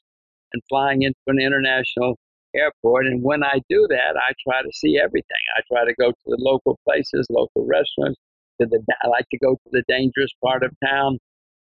than 0.51 0.61
flying 0.69 1.03
into 1.03 1.17
an 1.27 1.39
international 1.39 2.17
airport. 2.55 3.07
And 3.07 3.23
when 3.23 3.43
I 3.43 3.61
do 3.69 3.87
that, 3.89 4.15
I 4.17 4.33
try 4.45 4.61
to 4.61 4.69
see 4.73 4.99
everything. 5.01 5.43
I 5.57 5.61
try 5.71 5.85
to 5.85 5.93
go 5.99 6.11
to 6.11 6.25
the 6.25 6.37
local 6.39 6.77
places, 6.85 7.27
local 7.29 7.65
restaurants. 7.65 8.19
To 8.59 8.67
the, 8.67 8.83
I 9.03 9.07
like 9.07 9.25
to 9.31 9.37
go 9.37 9.53
to 9.53 9.69
the 9.71 9.83
dangerous 9.87 10.31
part 10.43 10.63
of 10.63 10.71
town. 10.85 11.17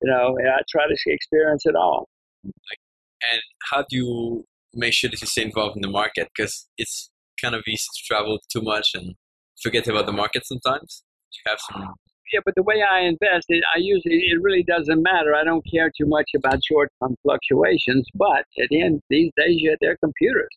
You 0.02 0.12
know, 0.12 0.36
and 0.38 0.50
I 0.50 0.60
try 0.70 0.88
to 0.88 0.96
experience 1.06 1.66
it 1.66 1.76
all. 1.76 2.10
And 2.44 3.42
how 3.70 3.86
do 3.88 3.96
you 3.96 4.46
make 4.74 4.94
sure 4.94 5.10
that 5.10 5.22
you 5.22 5.28
stay 5.28 5.44
involved 5.44 5.78
in 5.78 5.84
the 5.84 5.90
market? 5.90 6.28
Because 6.36 6.68
it's 6.78 7.12
kind 7.40 7.56
of 7.56 7.62
easy 7.68 7.86
to 7.96 8.04
travel 8.06 8.40
too 8.52 8.62
much 8.62 8.92
and 8.96 9.16
forget 9.62 9.88
about 9.88 10.06
the 10.06 10.12
market 10.12 10.46
sometimes? 10.46 11.04
You 11.34 11.52
have 11.52 11.60
some. 11.70 11.94
Yeah, 12.34 12.40
but 12.46 12.56
the 12.56 12.64
way 12.64 12.82
I 12.82 13.02
invest, 13.02 13.46
it, 13.50 13.64
I 13.76 13.80
usually 13.80 14.24
it 14.32 14.42
really 14.42 14.64
doesn't 14.64 15.02
matter. 15.02 15.36
I 15.36 15.44
don't 15.44 15.66
care 15.70 15.92
too 15.98 16.08
much 16.08 16.30
about 16.36 16.60
short-term 16.70 17.16
fluctuations. 17.24 18.08
But 18.16 18.46
at 18.62 18.70
the 18.70 18.82
end, 18.82 19.02
these 19.10 19.32
days, 19.36 19.58
yeah, 19.60 19.76
they're 19.82 19.98
computers. 19.98 20.50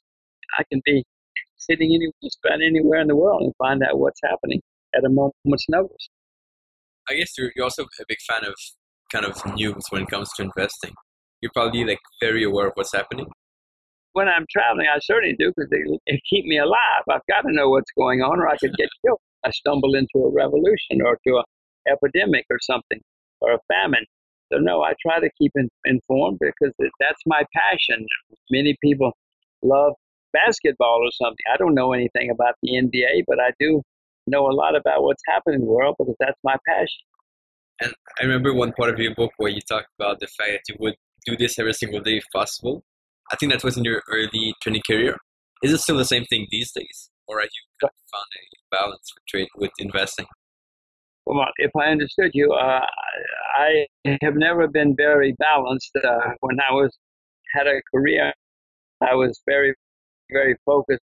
I 0.59 0.63
can 0.71 0.81
be 0.85 1.05
sitting 1.57 1.95
anywhere, 1.95 2.13
just 2.23 2.39
anywhere 2.45 3.01
in 3.01 3.09
the 3.09 3.17
world 3.17 3.43
and 3.43 3.53
find 3.57 3.83
out 3.83 3.99
what's 3.99 4.21
happening 4.23 4.61
at 4.95 5.05
a 5.05 5.09
moment's 5.09 5.69
notice. 5.69 6.09
I 7.09 7.15
guess 7.15 7.33
you're, 7.37 7.51
you're 7.57 7.65
also 7.65 7.85
a 7.85 8.05
big 8.09 8.19
fan 8.29 8.45
of 8.45 8.55
kind 9.13 9.25
of 9.25 9.57
news 9.57 9.83
when 9.91 10.03
it 10.03 10.09
comes 10.09 10.31
to 10.37 10.43
investing. 10.45 10.93
You're 11.41 11.53
probably 11.55 11.85
like 11.85 11.99
very 12.21 12.45
aware 12.45 12.69
of 12.69 12.73
what's 12.75 12.95
happening 12.95 13.27
when 14.15 14.29
I'm 14.29 14.47
traveling, 14.51 14.87
I 14.93 14.99
certainly 15.01 15.37
do 15.39 15.53
because 15.55 15.71
they, 15.71 15.83
they 16.07 16.21
keep 16.29 16.47
me 16.47 16.59
alive. 16.59 17.05
I've 17.11 17.27
got 17.29 17.43
to 17.43 17.53
know 17.53 17.69
what's 17.69 17.91
going 17.99 18.23
on, 18.23 18.41
or 18.41 18.49
I 18.49 18.57
could 18.57 18.75
get 18.77 18.89
killed. 19.05 19.19
I 19.45 19.51
stumble 19.51 19.95
into 19.95 20.25
a 20.25 20.33
revolution 20.33 21.03
or 21.05 21.19
to 21.27 21.37
an 21.39 21.45
epidemic 21.93 22.47
or 22.49 22.59
something, 22.63 23.01
or 23.41 23.53
a 23.53 23.59
famine. 23.69 24.07
So 24.53 24.59
no, 24.59 24.83
I 24.83 24.95
try 25.03 25.21
to 25.21 25.29
keep 25.39 25.53
in, 25.57 25.69
informed 25.85 26.39
because 26.41 26.73
that's 27.01 27.23
my 27.27 27.43
passion. 27.55 28.07
Many 28.51 28.77
people 28.83 29.13
love 29.63 29.95
basketball 30.33 31.01
or 31.03 31.11
something. 31.13 31.45
I 31.53 31.57
don't 31.57 31.75
know 31.75 31.93
anything 31.93 32.31
about 32.31 32.55
the 32.63 32.73
NBA, 32.73 33.25
but 33.27 33.41
I 33.41 33.51
do 33.59 33.83
know 34.27 34.47
a 34.47 34.55
lot 34.55 34.77
about 34.77 35.03
what's 35.03 35.23
happening 35.27 35.61
in 35.61 35.67
the 35.67 35.73
world 35.73 35.97
because 35.99 36.17
that's 36.21 36.39
my 36.45 36.57
passion. 36.67 37.03
And 37.81 37.93
I 38.21 38.25
remember 38.25 38.55
one 38.55 38.73
part 38.73 38.91
of 38.91 38.99
your 38.99 39.15
book 39.15 39.33
where 39.39 39.51
you 39.51 39.61
talked 39.61 39.89
about 39.99 40.21
the 40.21 40.27
fact 40.27 40.51
that 40.53 40.63
you 40.69 40.77
would 40.79 40.95
do 41.27 41.37
this 41.37 41.59
every 41.59 41.75
single 41.75 42.01
day 42.01 42.19
if 42.19 42.25
possible. 42.33 42.85
I 43.33 43.37
think 43.37 43.53
that 43.53 43.65
was 43.65 43.77
in 43.77 43.85
your 43.85 44.03
early 44.11 44.55
training 44.63 44.83
career. 44.87 45.17
Is 45.63 45.73
it 45.73 45.79
still 45.79 45.97
the 45.97 46.05
same 46.05 46.25
thing 46.25 46.47
these 46.51 46.73
days, 46.73 47.11
or 47.27 47.41
have 47.41 47.49
you 47.49 47.89
found 47.89 47.93
a 47.93 48.77
balance 48.77 49.13
with 49.15 49.25
trade 49.29 49.49
with 49.57 49.71
investing? 49.79 50.27
Well, 51.27 51.47
if 51.57 51.71
I 51.75 51.87
understood 51.87 52.33
you, 52.35 52.53
uh, 52.53 52.85
I 53.55 53.87
have 54.21 54.35
never 54.37 54.69
been 54.69 54.95
very 54.95 55.35
balanced. 55.39 55.93
Uh, 55.97 56.35
when 56.41 56.59
I 56.61 56.73
was 56.73 56.91
had 57.55 57.67
a 57.67 57.81
career, 57.95 58.33
I 59.01 59.15
was 59.15 59.41
very, 59.47 59.75
very 60.31 60.57
focused. 60.67 61.01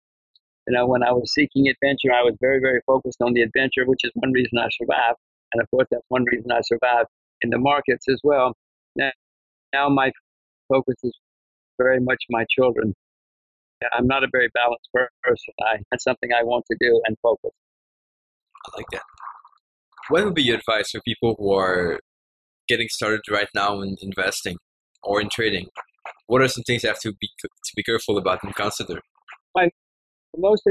You 0.67 0.75
know, 0.75 0.85
when 0.85 1.01
I 1.01 1.11
was 1.11 1.33
seeking 1.33 1.67
adventure, 1.67 2.13
I 2.13 2.21
was 2.21 2.35
very, 2.39 2.59
very 2.59 2.81
focused 2.85 3.19
on 3.21 3.33
the 3.33 3.41
adventure, 3.41 3.85
which 3.87 4.01
is 4.03 4.11
one 4.13 4.31
reason 4.31 4.59
I 4.59 4.67
survived, 4.79 5.17
and 5.53 5.61
of 5.61 5.69
course, 5.71 5.87
that's 5.89 6.05
one 6.09 6.25
reason 6.25 6.51
I 6.51 6.61
survived 6.61 7.09
in 7.41 7.49
the 7.49 7.57
markets 7.57 8.05
as 8.07 8.19
well. 8.23 8.53
Now, 8.95 9.11
now 9.73 9.89
my 9.89 10.11
focus 10.69 10.95
is 11.03 11.13
very 11.83 11.99
much 11.99 12.23
my 12.29 12.45
children. 12.55 12.93
I'm 13.93 14.07
not 14.07 14.23
a 14.23 14.27
very 14.31 14.49
balanced 14.53 14.89
person. 14.93 15.53
I, 15.61 15.77
that's 15.89 16.03
something 16.03 16.29
I 16.33 16.43
want 16.43 16.65
to 16.69 16.77
do 16.79 17.01
and 17.05 17.17
focus. 17.21 17.51
I 18.67 18.77
like 18.77 18.85
that. 18.91 19.01
What 20.09 20.23
would 20.25 20.35
be 20.35 20.43
your 20.43 20.57
advice 20.57 20.91
for 20.91 21.01
people 21.01 21.35
who 21.37 21.51
are 21.53 21.99
getting 22.67 22.87
started 22.89 23.21
right 23.29 23.47
now 23.55 23.81
in 23.81 23.97
investing 24.01 24.57
or 25.03 25.19
in 25.21 25.29
trading? 25.29 25.67
What 26.27 26.41
are 26.41 26.47
some 26.47 26.63
things 26.63 26.83
they 26.83 26.87
have 26.87 26.99
to 26.99 27.13
be 27.19 27.29
to 27.41 27.71
be 27.75 27.83
careful 27.83 28.17
about 28.17 28.43
and 28.43 28.53
consider? 28.55 29.01
My 29.55 29.69
most 30.37 30.63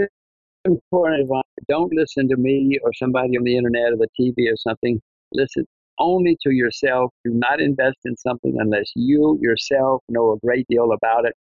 important 0.64 1.22
advice: 1.22 1.42
don't 1.68 1.92
listen 1.92 2.28
to 2.28 2.36
me 2.36 2.78
or 2.82 2.92
somebody 2.94 3.36
on 3.36 3.44
the 3.44 3.56
internet 3.56 3.92
or 3.92 3.96
the 3.96 4.08
TV 4.18 4.52
or 4.52 4.56
something. 4.56 5.00
Listen 5.32 5.66
only 6.00 6.36
to 6.42 6.50
yourself. 6.50 7.12
Do 7.24 7.32
not 7.32 7.60
invest 7.60 7.98
in 8.04 8.16
something 8.16 8.56
unless 8.58 8.90
you 8.96 9.38
yourself 9.40 10.02
know 10.08 10.32
a 10.32 10.38
great 10.38 10.66
deal 10.68 10.92
about 10.92 11.26
it. 11.26 11.34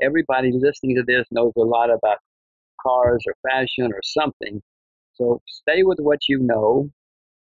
Everybody 0.00 0.52
listening 0.52 0.96
to 0.96 1.02
this 1.06 1.26
knows 1.30 1.52
a 1.56 1.60
lot 1.60 1.90
about 1.90 2.18
cars 2.80 3.22
or 3.26 3.34
fashion 3.50 3.92
or 3.92 4.00
something. 4.04 4.62
So 5.14 5.40
stay 5.46 5.82
with 5.82 5.98
what 6.00 6.20
you 6.28 6.38
know. 6.38 6.88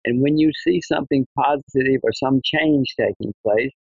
And 0.04 0.22
when 0.22 0.38
you 0.38 0.50
see 0.64 0.80
something 0.80 1.26
positive 1.36 2.00
or 2.02 2.12
some 2.12 2.40
change 2.44 2.86
taking 2.98 3.32
place, 3.44 3.72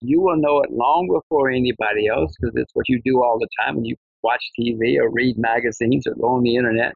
you 0.00 0.20
will 0.20 0.36
know 0.36 0.60
it 0.60 0.70
long 0.70 1.08
before 1.12 1.50
anybody 1.50 2.08
else 2.08 2.34
because 2.38 2.54
it's 2.56 2.74
what 2.74 2.88
you 2.88 3.00
do 3.04 3.22
all 3.22 3.38
the 3.38 3.48
time 3.60 3.76
when 3.76 3.84
you 3.84 3.96
watch 4.22 4.42
TV 4.58 4.98
or 4.98 5.10
read 5.10 5.36
magazines 5.38 6.06
or 6.06 6.14
go 6.14 6.28
on 6.36 6.42
the 6.42 6.56
internet. 6.56 6.92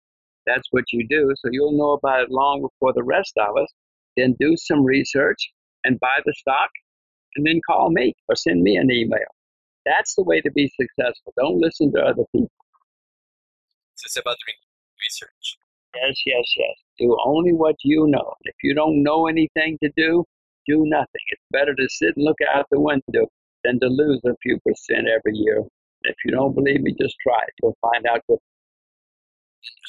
That's 0.47 0.67
what 0.71 0.85
you 0.93 1.07
do. 1.09 1.33
So 1.37 1.49
you'll 1.51 1.77
know 1.77 1.93
about 1.93 2.23
it 2.23 2.31
long 2.31 2.63
before 2.63 2.93
the 2.95 3.05
rest 3.05 3.33
of 3.39 3.57
us 3.57 3.69
then 4.17 4.37
do 4.38 4.57
some 4.57 4.85
research 4.85 5.50
and 5.85 5.99
buy 6.00 6.21
the 6.25 6.35
stock 6.35 6.71
and 7.37 7.47
then 7.47 7.61
call 7.67 7.90
me 7.90 8.14
or 8.29 8.37
send 8.37 8.62
me 8.62 8.76
an 8.76 8.90
email. 8.90 9.31
That's 9.87 10.14
the 10.14 10.25
way 10.25 10.40
to 10.40 10.50
be 10.50 10.71
successful. 10.81 11.33
Don't 11.38 11.61
listen 11.61 11.93
to 11.93 12.00
other 12.00 12.25
people. 12.33 12.50
So 13.95 14.07
it's 14.07 14.17
about 14.17 14.37
doing 14.47 14.57
research. 15.07 15.57
Yes, 15.95 16.23
yes, 16.26 16.45
yes. 16.57 16.76
Do 16.99 17.17
only 17.25 17.52
what 17.52 17.76
you 17.83 18.07
know. 18.07 18.35
If 18.43 18.55
you 18.62 18.75
don't 18.75 19.02
know 19.02 19.26
anything 19.26 19.79
to 19.83 19.90
do, 19.97 20.25
do 20.67 20.85
nothing. 20.87 21.25
It's 21.31 21.43
better 21.50 21.75
to 21.75 21.88
sit 21.88 22.17
and 22.17 22.25
look 22.25 22.38
out 22.55 22.67
the 22.71 22.81
window 22.81 23.29
than 23.64 23.81
to 23.81 23.88
lose 23.88 24.21
a 24.25 24.37
few 24.43 24.59
percent 24.61 25.09
every 25.09 25.37
year. 25.37 25.62
If 26.02 26.17
you 26.25 26.33
don't 26.33 26.55
believe 26.55 26.81
me, 26.83 26.95
just 27.00 27.17
try 27.23 27.43
it. 27.43 27.55
You'll 27.62 27.76
find 27.81 28.07
out 28.07 28.21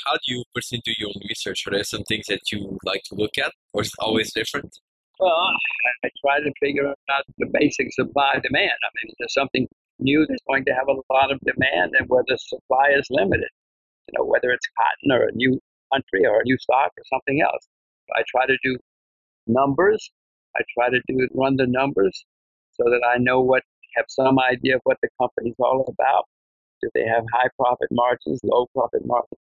How 0.06 0.14
do 0.14 0.34
you 0.34 0.44
personally 0.54 0.82
do 0.86 0.94
your 0.98 1.10
own 1.10 1.22
research? 1.30 1.66
Are 1.68 1.72
there 1.72 1.84
some 1.84 2.04
things 2.04 2.26
that 2.28 2.52
you 2.52 2.78
like 2.84 3.04
to 3.06 3.16
look 3.16 3.38
at, 3.38 3.52
or 3.74 3.82
is 3.82 3.88
it 3.88 4.00
always 4.00 4.34
different? 4.34 4.78
Well, 5.20 5.32
I, 5.32 6.08
I 6.08 6.10
try 6.26 6.40
to 6.40 6.52
figure 6.60 6.88
out 6.88 7.24
the 7.38 7.48
basic 7.52 7.94
supply 7.94 8.40
demand. 8.42 8.78
I 8.84 8.90
mean, 8.98 9.14
there's 9.20 9.34
something 9.34 9.68
new 10.00 10.26
that's 10.28 10.44
going 10.48 10.66
to 10.66 10.74
have 10.74 10.88
a 10.88 11.14
lot 11.14 11.32
of 11.32 11.40
demand, 11.42 11.94
and 11.98 12.08
where 12.10 12.24
the 12.28 12.38
supply 12.38 12.90
is 12.96 13.06
limited. 13.10 13.50
You 14.08 14.18
know, 14.18 14.26
whether 14.26 14.50
it's 14.50 14.68
cotton 14.78 15.12
or 15.12 15.28
a 15.28 15.32
new 15.34 15.60
country 15.94 16.26
or 16.26 16.42
a 16.42 16.44
new 16.44 16.58
stock 16.58 16.92
or 16.98 17.04
something 17.06 17.42
else. 17.42 17.68
I 18.16 18.24
try 18.28 18.46
to 18.46 18.58
do 18.64 18.78
numbers. 19.48 20.12
I 20.56 20.62
try 20.78 20.90
to 20.90 21.00
do 21.08 21.28
run 21.34 21.56
the 21.56 21.68
numbers 21.68 22.26
so 22.72 22.84
that 22.86 23.02
I 23.08 23.18
know 23.18 23.40
what 23.42 23.64
have 23.96 24.06
some 24.10 24.40
idea 24.40 24.76
of 24.76 24.82
what 24.84 24.98
the 25.02 25.10
company's 25.20 25.56
all 25.60 25.86
about. 25.88 26.26
Do 26.82 26.90
they 26.96 27.06
have 27.06 27.24
high 27.34 27.50
profit 27.58 27.90
margins, 27.92 28.40
low 28.44 28.68
profit 28.74 29.06
margins? 29.06 29.40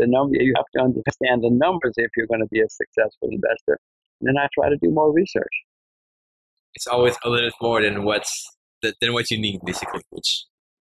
The 0.00 0.06
number 0.06 0.36
you 0.40 0.54
have 0.56 0.64
to 0.74 0.80
understand 0.80 1.44
the 1.44 1.50
numbers 1.50 1.92
if 1.98 2.10
you're 2.16 2.26
going 2.26 2.40
to 2.40 2.48
be 2.50 2.60
a 2.60 2.68
successful 2.70 3.28
investor. 3.30 3.78
And 4.20 4.28
then 4.28 4.38
I 4.38 4.48
try 4.54 4.70
to 4.70 4.78
do 4.82 4.90
more 4.90 5.12
research. 5.12 5.52
It's 6.74 6.86
always 6.86 7.16
a 7.22 7.28
little 7.28 7.48
bit 7.48 7.54
more 7.60 7.82
than 7.82 8.04
what's 8.04 8.48
than 8.82 9.12
what 9.12 9.30
you 9.30 9.38
need, 9.38 9.60
basically, 9.62 10.00
which 10.08 10.44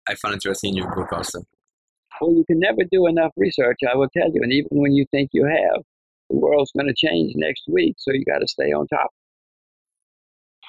I 0.08 0.16
found 0.16 0.36
interesting 0.36 0.70
in 0.70 0.78
your 0.78 0.96
book 0.96 1.12
also. 1.12 1.44
Well, 2.22 2.32
you 2.32 2.46
can 2.46 2.60
never 2.60 2.84
do 2.90 3.08
enough 3.08 3.34
research, 3.36 3.80
I 3.92 3.98
will 3.98 4.08
tell 4.16 4.32
you. 4.32 4.42
And 4.44 4.54
even 4.54 4.70
when 4.72 4.94
you 4.94 5.06
think 5.12 5.32
you 5.34 5.46
have, 5.46 5.84
the 6.30 6.38
world's 6.38 6.72
going 6.72 6.88
to 6.88 6.94
change 6.96 7.34
next 7.36 7.64
week, 7.68 7.96
so 7.98 8.14
you 8.14 8.24
got 8.24 8.40
to 8.40 8.48
stay 8.48 8.72
on 8.72 8.88
top. 8.88 9.10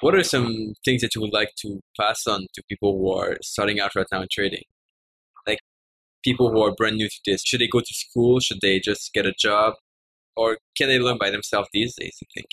What 0.00 0.16
are 0.16 0.24
some 0.24 0.74
things 0.84 1.02
that 1.02 1.14
you 1.14 1.20
would 1.20 1.32
like 1.32 1.52
to 1.58 1.80
pass 2.00 2.26
on 2.26 2.46
to 2.54 2.62
people 2.68 2.98
who 2.98 3.12
are 3.12 3.36
starting 3.40 3.78
out 3.78 3.94
right 3.94 4.06
now 4.10 4.22
in 4.22 4.28
trading? 4.32 4.64
People 6.24 6.50
who 6.50 6.62
are 6.62 6.72
brand 6.74 6.96
new 6.96 7.08
to 7.08 7.20
this, 7.26 7.42
should 7.44 7.60
they 7.60 7.68
go 7.68 7.80
to 7.80 7.94
school? 7.94 8.40
Should 8.40 8.60
they 8.60 8.78
just 8.78 9.12
get 9.12 9.26
a 9.26 9.34
job? 9.38 9.74
Or 10.36 10.58
can 10.76 10.88
they 10.88 10.98
learn 10.98 11.18
by 11.18 11.30
themselves 11.30 11.68
these 11.72 11.94
days, 11.96 12.16
you 12.20 12.28
think? 12.34 12.48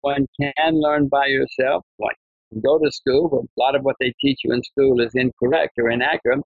One 0.00 0.26
can 0.40 0.80
learn 0.80 1.08
by 1.08 1.26
yourself. 1.26 1.84
One 1.98 2.14
can 2.50 2.60
go 2.60 2.78
to 2.78 2.90
school, 2.90 3.28
but 3.28 3.40
a 3.40 3.60
lot 3.62 3.74
of 3.74 3.82
what 3.82 3.96
they 4.00 4.12
teach 4.20 4.40
you 4.42 4.52
in 4.52 4.62
school 4.62 5.00
is 5.00 5.12
incorrect 5.14 5.74
or 5.78 5.90
inaccurate. 5.90 6.40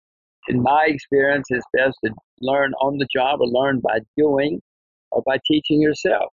In 0.48 0.62
my 0.62 0.86
experience, 0.88 1.46
it's 1.50 1.64
best 1.72 1.96
to 2.04 2.12
learn 2.40 2.74
on 2.74 2.98
the 2.98 3.06
job 3.14 3.40
or 3.40 3.46
learn 3.46 3.80
by 3.80 4.00
doing 4.16 4.60
or 5.10 5.22
by 5.24 5.38
teaching 5.46 5.80
yourself. 5.80 6.32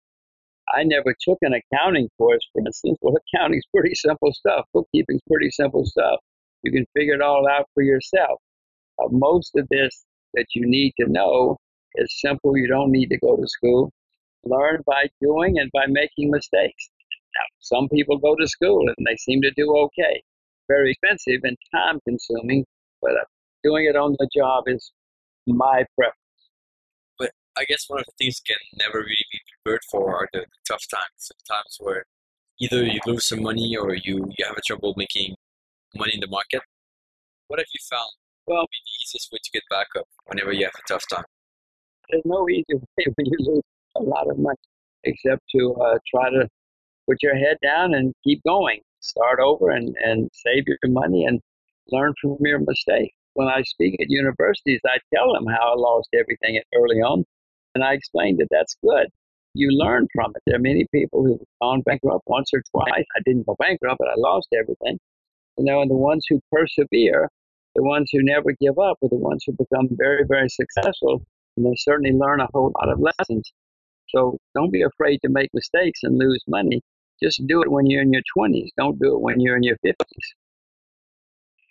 I 0.74 0.84
never 0.84 1.14
took 1.20 1.38
an 1.42 1.54
accounting 1.54 2.08
course, 2.18 2.46
for 2.52 2.60
instance. 2.64 2.98
Well, 3.02 3.16
accounting's 3.34 3.64
pretty 3.74 3.94
simple 3.94 4.32
stuff. 4.32 4.66
Bookkeeping's 4.72 5.22
pretty 5.28 5.50
simple 5.50 5.84
stuff. 5.84 6.20
You 6.62 6.72
can 6.72 6.86
figure 6.96 7.14
it 7.14 7.22
all 7.22 7.46
out 7.48 7.66
for 7.74 7.82
yourself. 7.82 8.40
Uh, 8.98 9.08
most 9.10 9.52
of 9.56 9.66
this 9.70 10.04
that 10.34 10.46
you 10.54 10.66
need 10.66 10.94
to 11.00 11.08
know 11.08 11.56
is 11.96 12.20
simple. 12.20 12.56
You 12.56 12.68
don't 12.68 12.92
need 12.92 13.08
to 13.08 13.18
go 13.18 13.36
to 13.36 13.46
school. 13.46 13.90
Learn 14.44 14.82
by 14.86 15.08
doing 15.20 15.58
and 15.58 15.70
by 15.72 15.86
making 15.86 16.30
mistakes. 16.30 16.90
Now, 17.34 17.46
some 17.60 17.88
people 17.88 18.18
go 18.18 18.34
to 18.36 18.46
school 18.46 18.86
and 18.88 19.06
they 19.06 19.16
seem 19.16 19.42
to 19.42 19.50
do 19.52 19.74
okay. 19.76 20.22
Very 20.68 20.92
expensive 20.92 21.40
and 21.44 21.56
time 21.74 22.00
consuming, 22.06 22.64
but 23.00 23.12
uh, 23.12 23.24
doing 23.64 23.86
it 23.86 23.96
on 23.96 24.16
the 24.18 24.28
job 24.34 24.64
is 24.66 24.92
my 25.46 25.84
preference. 25.96 26.16
But 27.18 27.30
I 27.56 27.64
guess 27.64 27.84
one 27.88 28.00
of 28.00 28.06
the 28.06 28.12
things 28.18 28.40
you 28.46 28.54
can 28.54 28.86
never 28.86 28.98
really 28.98 29.26
be 29.32 29.40
prepared 29.62 29.80
for 29.90 30.14
are 30.14 30.28
the, 30.32 30.44
tough 30.66 30.84
times. 30.90 31.28
The 31.28 31.34
times 31.48 31.76
where 31.80 32.04
either 32.60 32.84
you 32.84 33.00
lose 33.06 33.24
some 33.24 33.42
money 33.42 33.76
or 33.76 33.94
you, 33.94 34.30
you 34.36 34.44
have 34.46 34.56
a 34.56 34.62
trouble 34.66 34.94
making 34.96 35.34
money 35.96 36.12
in 36.14 36.20
the 36.20 36.28
market. 36.28 36.62
What 37.46 37.58
have 37.58 37.66
you 37.72 37.80
found? 37.90 38.10
Well, 38.48 38.62
be 38.62 38.78
the 38.82 39.04
easiest 39.04 39.30
way 39.30 39.38
to 39.42 39.50
get 39.52 39.62
back 39.68 39.88
up 39.98 40.06
whenever 40.26 40.52
you 40.52 40.64
have 40.64 40.74
a 40.74 40.88
tough 40.88 41.04
time. 41.12 41.24
There's 42.10 42.22
no 42.24 42.48
easy 42.48 42.64
way 42.72 43.04
when 43.14 43.26
you 43.26 43.36
lose 43.40 43.62
a 43.96 44.02
lot 44.02 44.30
of 44.30 44.38
money, 44.38 44.56
except 45.04 45.42
to 45.54 45.74
uh, 45.74 45.98
try 46.08 46.30
to 46.30 46.48
put 47.06 47.22
your 47.22 47.36
head 47.36 47.58
down 47.62 47.92
and 47.92 48.14
keep 48.24 48.40
going. 48.46 48.80
Start 49.00 49.38
over 49.38 49.70
and, 49.70 49.94
and 50.02 50.30
save 50.32 50.64
your 50.66 50.78
money 50.86 51.24
and 51.26 51.40
learn 51.92 52.14
from 52.20 52.38
your 52.40 52.58
mistakes. 52.58 53.14
When 53.34 53.48
I 53.48 53.62
speak 53.62 53.96
at 54.00 54.08
universities, 54.08 54.80
I 54.86 54.98
tell 55.14 55.32
them 55.34 55.46
how 55.46 55.72
I 55.72 55.76
lost 55.76 56.08
everything 56.14 56.60
early 56.74 57.00
on 57.02 57.24
and 57.74 57.84
I 57.84 57.92
explain 57.92 58.36
that 58.38 58.48
that's 58.50 58.76
good. 58.82 59.08
You 59.54 59.68
learn 59.70 60.08
from 60.14 60.32
it. 60.34 60.42
There 60.46 60.56
are 60.56 60.60
many 60.60 60.86
people 60.92 61.24
who've 61.24 61.46
gone 61.60 61.82
bankrupt 61.82 62.24
once 62.26 62.50
or 62.52 62.62
twice. 62.70 63.04
I 63.16 63.20
didn't 63.24 63.46
go 63.46 63.56
bankrupt, 63.58 63.98
but 63.98 64.08
I 64.08 64.14
lost 64.16 64.48
everything. 64.58 64.98
You 65.58 65.64
know, 65.64 65.80
and 65.80 65.90
the 65.90 65.96
ones 65.96 66.24
who 66.28 66.40
persevere, 66.50 67.28
the 67.78 67.84
ones 67.84 68.10
who 68.12 68.22
never 68.22 68.52
give 68.60 68.78
up, 68.78 68.98
are 69.02 69.08
the 69.08 69.16
ones 69.16 69.44
who 69.46 69.52
become 69.52 69.88
very, 69.92 70.24
very 70.28 70.48
successful. 70.48 71.22
And 71.56 71.64
they 71.64 71.74
certainly 71.76 72.12
learn 72.12 72.40
a 72.40 72.48
whole 72.52 72.72
lot 72.78 72.88
of 72.90 73.00
lessons. 73.00 73.52
So 74.08 74.38
don't 74.54 74.72
be 74.72 74.82
afraid 74.82 75.18
to 75.24 75.28
make 75.30 75.50
mistakes 75.54 76.00
and 76.02 76.18
lose 76.18 76.42
money. 76.48 76.80
Just 77.22 77.46
do 77.46 77.62
it 77.62 77.70
when 77.70 77.86
you're 77.86 78.02
in 78.02 78.12
your 78.12 78.22
20s. 78.36 78.68
Don't 78.76 78.98
do 78.98 79.14
it 79.14 79.20
when 79.20 79.40
you're 79.40 79.56
in 79.56 79.62
your 79.62 79.76
50s. 79.84 79.94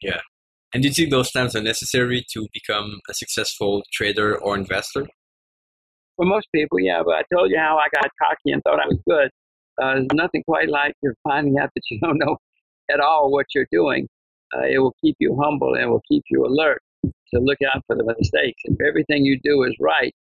Yeah. 0.01 0.21
And 0.73 0.83
do 0.83 0.89
you 0.89 0.93
think 0.93 1.11
those 1.11 1.31
times 1.31 1.55
are 1.55 1.61
necessary 1.61 2.25
to 2.33 2.47
become 2.53 2.99
a 3.09 3.13
successful 3.13 3.83
trader 3.93 4.37
or 4.37 4.55
investor? 4.55 5.07
for 6.17 6.25
most 6.25 6.47
people, 6.53 6.79
yeah. 6.79 7.01
But 7.05 7.15
I 7.15 7.21
told 7.33 7.49
you 7.49 7.57
how 7.57 7.77
I 7.77 7.87
got 7.95 8.11
cocky 8.21 8.51
and 8.51 8.61
thought 8.63 8.79
I 8.79 8.87
was 8.87 8.99
good. 9.07 9.29
Uh, 9.81 9.93
there's 9.93 10.07
nothing 10.13 10.43
quite 10.45 10.67
like 10.67 10.95
you're 11.01 11.15
finding 11.23 11.57
out 11.59 11.69
that 11.73 11.83
you 11.89 11.99
don't 12.01 12.17
know 12.17 12.37
at 12.91 12.99
all 12.99 13.31
what 13.31 13.45
you're 13.55 13.67
doing. 13.71 14.09
Uh, 14.55 14.65
it 14.65 14.79
will 14.79 14.95
keep 15.01 15.15
you 15.19 15.37
humble 15.41 15.75
and 15.75 15.89
will 15.89 16.03
keep 16.09 16.23
you 16.29 16.45
alert 16.45 16.81
to 17.03 17.39
look 17.39 17.59
out 17.73 17.83
for 17.85 17.95
the 17.95 18.03
mistakes. 18.17 18.61
If 18.63 18.77
everything 18.87 19.25
you 19.25 19.39
do 19.43 19.63
is 19.63 19.75
right, 19.79 20.13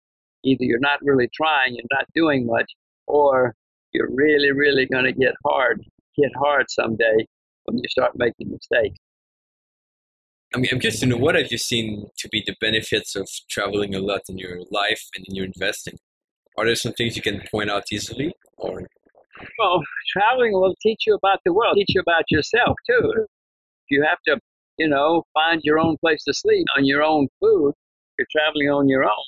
either 0.43 0.63
you're 0.63 0.79
not 0.79 0.99
really 1.01 1.29
trying, 1.33 1.75
you're 1.75 1.85
not 1.91 2.05
doing 2.15 2.45
much, 2.45 2.71
or 3.07 3.55
you're 3.93 4.09
really, 4.11 4.51
really 4.51 4.85
going 4.85 5.05
to 5.05 5.13
get 5.13 5.33
hard, 5.45 5.83
hit 6.15 6.31
hard 6.35 6.65
someday 6.69 7.25
when 7.65 7.77
you 7.77 7.87
start 7.87 8.13
making 8.15 8.51
mistakes. 8.51 8.97
I 10.53 10.57
mean, 10.57 10.69
I'm 10.71 10.79
curious 10.79 10.99
to 11.01 11.05
know 11.05 11.17
what 11.17 11.35
have 11.35 11.51
you 11.51 11.57
seen 11.57 12.07
to 12.17 12.29
be 12.29 12.43
the 12.45 12.55
benefits 12.61 13.15
of 13.15 13.27
traveling 13.49 13.93
a 13.93 13.99
lot 13.99 14.21
in 14.29 14.37
your 14.37 14.59
life 14.71 15.03
and 15.15 15.25
in 15.27 15.35
your 15.35 15.45
investing? 15.45 15.95
Are 16.57 16.65
there 16.65 16.75
some 16.75 16.93
things 16.93 17.15
you 17.15 17.21
can 17.21 17.41
point 17.51 17.69
out 17.69 17.83
easily, 17.91 18.33
or? 18.57 18.87
Well, 19.59 19.81
traveling 20.13 20.53
will 20.53 20.75
teach 20.81 21.01
you 21.05 21.15
about 21.15 21.39
the 21.43 21.51
world, 21.51 21.75
teach 21.75 21.93
you 21.93 21.99
about 21.99 22.23
yourself 22.29 22.77
too. 22.89 23.25
You 23.89 24.03
have 24.03 24.17
to, 24.27 24.39
you 24.77 24.87
know, 24.87 25.23
find 25.33 25.61
your 25.63 25.79
own 25.79 25.97
place 25.97 26.23
to 26.25 26.33
sleep 26.33 26.65
on 26.77 26.85
your 26.85 27.03
own 27.03 27.27
food. 27.39 27.73
You're 28.17 28.27
traveling 28.31 28.69
on 28.69 28.87
your 28.87 29.03
own. 29.03 29.25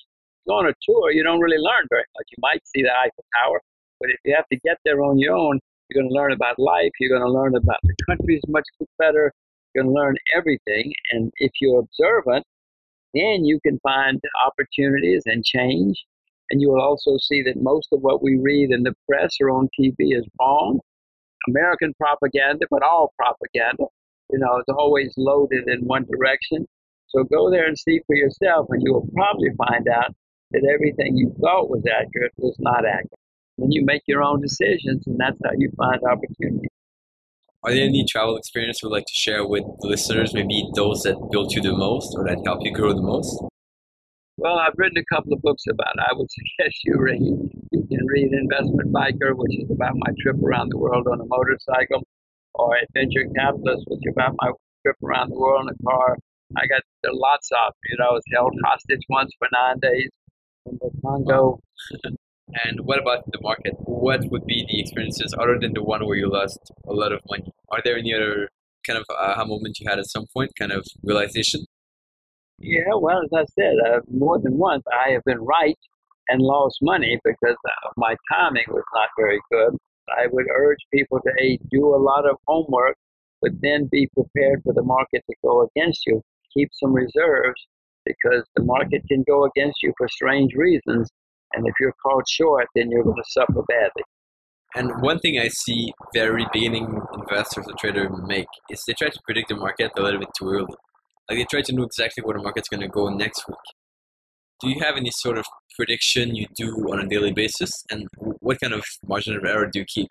Go 0.48 0.56
on 0.56 0.68
a 0.68 0.74
tour, 0.82 1.12
you 1.12 1.24
don't 1.24 1.42
really 1.42 1.58
learn 1.58 1.86
very 1.90 2.06
much. 2.18 2.28
You 2.32 2.38
might 2.40 2.66
see 2.66 2.82
the 2.82 2.92
Eiffel 2.92 3.26
Tower, 3.42 3.62
but 4.00 4.10
if 4.10 4.18
you 4.24 4.34
have 4.36 4.48
to 4.48 4.58
get 4.64 4.78
there 4.86 5.02
on 5.04 5.20
your 5.20 5.36
own, 5.36 5.60
you're 5.90 6.02
going 6.02 6.10
to 6.10 6.16
learn 6.16 6.32
about 6.32 6.58
life. 6.58 6.92
You're 7.00 7.18
going 7.18 7.28
to 7.28 7.32
learn 7.32 7.56
about 7.56 7.80
the 7.84 7.96
countries 8.08 8.42
much 8.48 8.64
better 8.98 9.34
can 9.78 9.94
learn 9.94 10.16
everything. 10.36 10.94
And 11.12 11.32
if 11.38 11.52
you're 11.62 11.80
observant, 11.80 12.46
then 13.14 13.46
you 13.46 13.60
can 13.66 13.80
find 13.80 14.20
opportunities 14.46 15.24
and 15.26 15.44
change. 15.46 16.04
And 16.50 16.62
you 16.62 16.70
will 16.70 16.82
also 16.82 17.18
see 17.22 17.42
that 17.44 17.62
most 17.62 17.90
of 17.92 18.02
what 18.02 18.24
we 18.24 18.38
read 18.38 18.72
in 18.72 18.84
the 18.84 18.94
press 19.08 19.36
or 19.42 19.50
on 19.50 19.70
TV 19.80 20.18
is 20.18 20.26
wrong. 20.40 20.80
American 21.48 21.94
propaganda, 22.00 22.66
but 22.70 22.84
all 22.84 23.14
propaganda, 23.18 23.86
you 24.32 24.40
know, 24.40 24.58
is 24.60 24.66
always 24.70 25.14
loaded 25.18 25.68
in 25.68 25.86
one 25.86 26.06
direction. 26.06 26.66
So 27.10 27.24
go 27.24 27.50
there 27.50 27.66
and 27.66 27.78
see 27.78 28.02
for 28.06 28.16
yourself, 28.16 28.68
and 28.70 28.82
you 28.84 28.94
will 28.94 29.08
probably 29.14 29.50
find 29.58 29.88
out 29.88 30.14
that 30.52 30.68
everything 30.74 31.18
you 31.18 31.34
thought 31.40 31.70
was 31.70 31.84
accurate 31.88 32.34
was 32.38 32.56
not 32.60 32.86
accurate. 32.86 33.12
And 33.58 33.74
you 33.74 33.84
make 33.86 34.04
your 34.08 34.22
own 34.22 34.42
decisions, 34.42 35.08
and 35.08 35.18
that's 35.18 35.38
how 35.44 35.52
you 35.58 35.72
find 35.78 36.00
opportunities. 36.04 36.70
Are 37.64 37.74
there 37.74 37.86
any 37.86 38.06
travel 38.08 38.38
experiences 38.38 38.82
you'd 38.84 38.92
like 38.92 39.06
to 39.08 39.20
share 39.20 39.48
with 39.48 39.64
the 39.80 39.88
listeners? 39.88 40.34
Maybe 40.34 40.64
those 40.76 41.02
that 41.04 41.18
built 41.32 41.56
you 41.56 41.62
the 41.62 41.76
most 41.76 42.14
or 42.16 42.24
that 42.26 42.40
helped 42.46 42.64
you 42.64 42.72
grow 42.72 42.94
the 42.94 43.02
most? 43.02 43.44
Well, 44.38 44.60
I've 44.60 44.78
written 44.78 44.98
a 44.98 45.16
couple 45.16 45.34
of 45.34 45.42
books 45.42 45.64
about 45.68 45.96
it. 45.98 46.06
I 46.08 46.14
would 46.14 46.30
suggest 46.60 46.78
you 46.86 46.96
read. 47.00 47.20
You 47.72 47.88
can 47.90 48.06
read 48.06 48.32
Investment 48.32 48.94
Biker, 48.94 49.34
which 49.34 49.58
is 49.58 49.72
about 49.72 49.96
my 49.96 50.14
trip 50.22 50.38
around 50.44 50.70
the 50.70 50.78
world 50.78 51.08
on 51.12 51.20
a 51.20 51.26
motorcycle, 51.26 52.04
or 52.58 52.76
Adventure 52.78 53.26
Capitalist, 53.36 53.86
which 53.88 54.02
about 54.12 54.36
my 54.42 54.52
trip 54.84 54.96
around 55.04 55.30
the 55.30 55.40
world 55.40 55.70
in 55.70 55.76
a 55.76 55.90
car. 55.90 56.18
I 56.56 56.66
got 56.68 56.82
lots 57.06 57.50
of, 57.52 57.74
you 57.86 57.98
know, 58.00 58.10
I 58.10 58.14
was 58.14 58.24
held 58.34 58.54
hostage 58.66 59.04
once 59.10 59.32
for 59.38 59.48
nine 59.52 59.80
days 59.80 60.10
in 60.66 60.78
the 60.82 60.90
Congo. 61.02 61.60
And 62.64 62.80
what 62.86 62.98
about 62.98 63.30
the 63.30 63.40
market? 63.42 63.74
What 63.80 64.22
would 64.32 64.46
be 64.46 64.66
the 64.70 64.80
experiences 64.80 65.36
other 65.38 65.60
than 65.60 65.74
the 65.74 65.84
one 65.84 66.06
where 66.06 66.16
you 66.16 66.32
lost 66.32 66.72
a 66.88 66.94
lot 66.94 67.12
of 67.12 67.20
money? 67.30 67.52
Are 67.72 67.82
there 67.84 67.98
any 67.98 68.14
other 68.14 68.48
kind 68.86 68.98
of 68.98 69.06
aha 69.10 69.44
moment 69.44 69.80
you 69.80 69.90
had 69.90 70.00
at 70.00 70.10
some 70.10 70.28
point, 70.34 70.52
kind 70.58 70.72
of 70.72 70.88
realization? 71.04 71.66
Yeah, 72.58 72.96
well, 73.00 73.22
as 73.22 73.30
I 73.36 73.44
said, 73.60 73.76
uh, 73.86 74.00
more 74.10 74.40
than 74.40 74.58
once 74.58 74.84
I 74.92 75.12
have 75.12 75.24
been 75.26 75.42
right 75.42 75.78
and 76.30 76.42
lost 76.42 76.78
money 76.82 77.20
because 77.24 77.58
uh, 77.66 77.90
my 77.98 78.16
timing 78.32 78.66
was 78.70 78.84
not 78.94 79.10
very 79.20 79.42
good. 79.52 79.78
I 80.10 80.28
would 80.32 80.48
urge 80.54 80.80
people 80.94 81.20
to 81.22 81.32
a, 81.40 81.60
do 81.70 81.96
a 81.96 81.98
lot 81.98 82.30
of 82.30 82.38
homework, 82.48 82.96
but 83.42 83.52
then 83.62 83.90
be 83.92 84.08
prepared 84.14 84.62
for 84.64 84.74
the 84.74 84.84
market 84.84 85.24
to 85.30 85.36
go 85.44 85.68
against 85.68 86.06
you. 86.06 86.22
Keep 86.54 86.70
some 86.74 86.94
reserves 86.94 87.68
because 88.06 88.44
the 88.56 88.64
market 88.64 89.04
can 89.08 89.24
go 89.28 89.46
against 89.46 89.84
you 89.84 89.94
for 89.98 90.08
strange 90.08 90.54
reasons. 90.56 91.10
And 91.54 91.68
if 91.68 91.74
you're 91.80 91.94
caught 92.04 92.28
short, 92.28 92.68
then 92.76 92.90
you're 92.90 93.04
going 93.04 93.16
to 93.16 93.30
suffer 93.30 93.62
badly. 93.68 94.04
And 94.76 95.02
one 95.02 95.20
thing 95.20 95.40
I 95.40 95.48
see 95.48 95.94
very 96.14 96.46
beginning 96.52 97.02
investors 97.14 97.66
or 97.68 97.74
traders 97.80 98.12
make 98.26 98.48
is 98.70 98.84
they 98.86 98.94
try 98.94 99.10
to 99.10 99.20
predict 99.26 99.50
the 99.50 99.56
market 99.56 99.92
a 99.98 100.02
little 100.02 100.20
bit 100.20 100.30
too 100.38 100.50
early. 100.50 100.76
Like 101.30 101.40
they 101.40 101.46
try 101.46 101.62
to 101.62 101.74
know 101.74 101.84
exactly 101.84 102.24
where 102.24 102.38
the 102.38 102.44
market's 102.44 102.70
going 102.70 102.82
to 102.82 102.88
go 102.88 103.10
next 103.10 103.48
week. 103.48 103.58
Do 104.60 104.70
you 104.70 104.80
have 104.82 104.98
any 104.98 105.12
sort 105.12 105.38
of 105.38 105.46
prediction 105.76 106.36
you 106.36 106.48
do 106.56 106.72
on 106.92 107.00
a 107.00 107.08
daily 107.08 107.32
basis, 107.32 107.72
and 107.92 108.08
what 108.40 108.60
kind 108.60 108.74
of 108.74 108.84
margin 109.08 109.36
of 109.36 109.46
error 109.46 109.70
do 109.72 109.80
you 109.80 109.86
keep? 109.86 110.08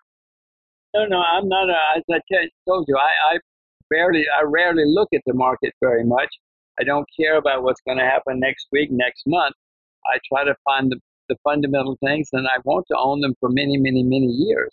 No, 0.95 1.05
no, 1.05 1.21
I'm 1.21 1.49
not. 1.49 1.69
A, 1.69 1.97
as 1.97 2.03
I 2.09 2.19
told 2.65 2.85
you, 2.87 2.97
I, 2.97 3.35
I 3.35 3.39
barely, 3.89 4.25
I 4.39 4.43
rarely 4.43 4.83
look 4.85 5.09
at 5.13 5.21
the 5.25 5.33
market 5.33 5.73
very 5.81 6.05
much. 6.05 6.29
I 6.79 6.83
don't 6.83 7.05
care 7.19 7.37
about 7.37 7.63
what's 7.63 7.81
going 7.85 7.97
to 7.97 8.05
happen 8.05 8.39
next 8.39 8.67
week, 8.71 8.89
next 8.89 9.23
month. 9.27 9.55
I 10.05 10.19
try 10.31 10.45
to 10.45 10.55
find 10.63 10.89
the, 10.91 10.99
the 11.27 11.35
fundamental 11.43 11.97
things, 12.01 12.29
and 12.31 12.47
I 12.47 12.59
want 12.63 12.85
to 12.89 12.97
own 12.97 13.19
them 13.19 13.35
for 13.41 13.49
many, 13.49 13.77
many, 13.77 14.03
many 14.03 14.27
years. 14.27 14.69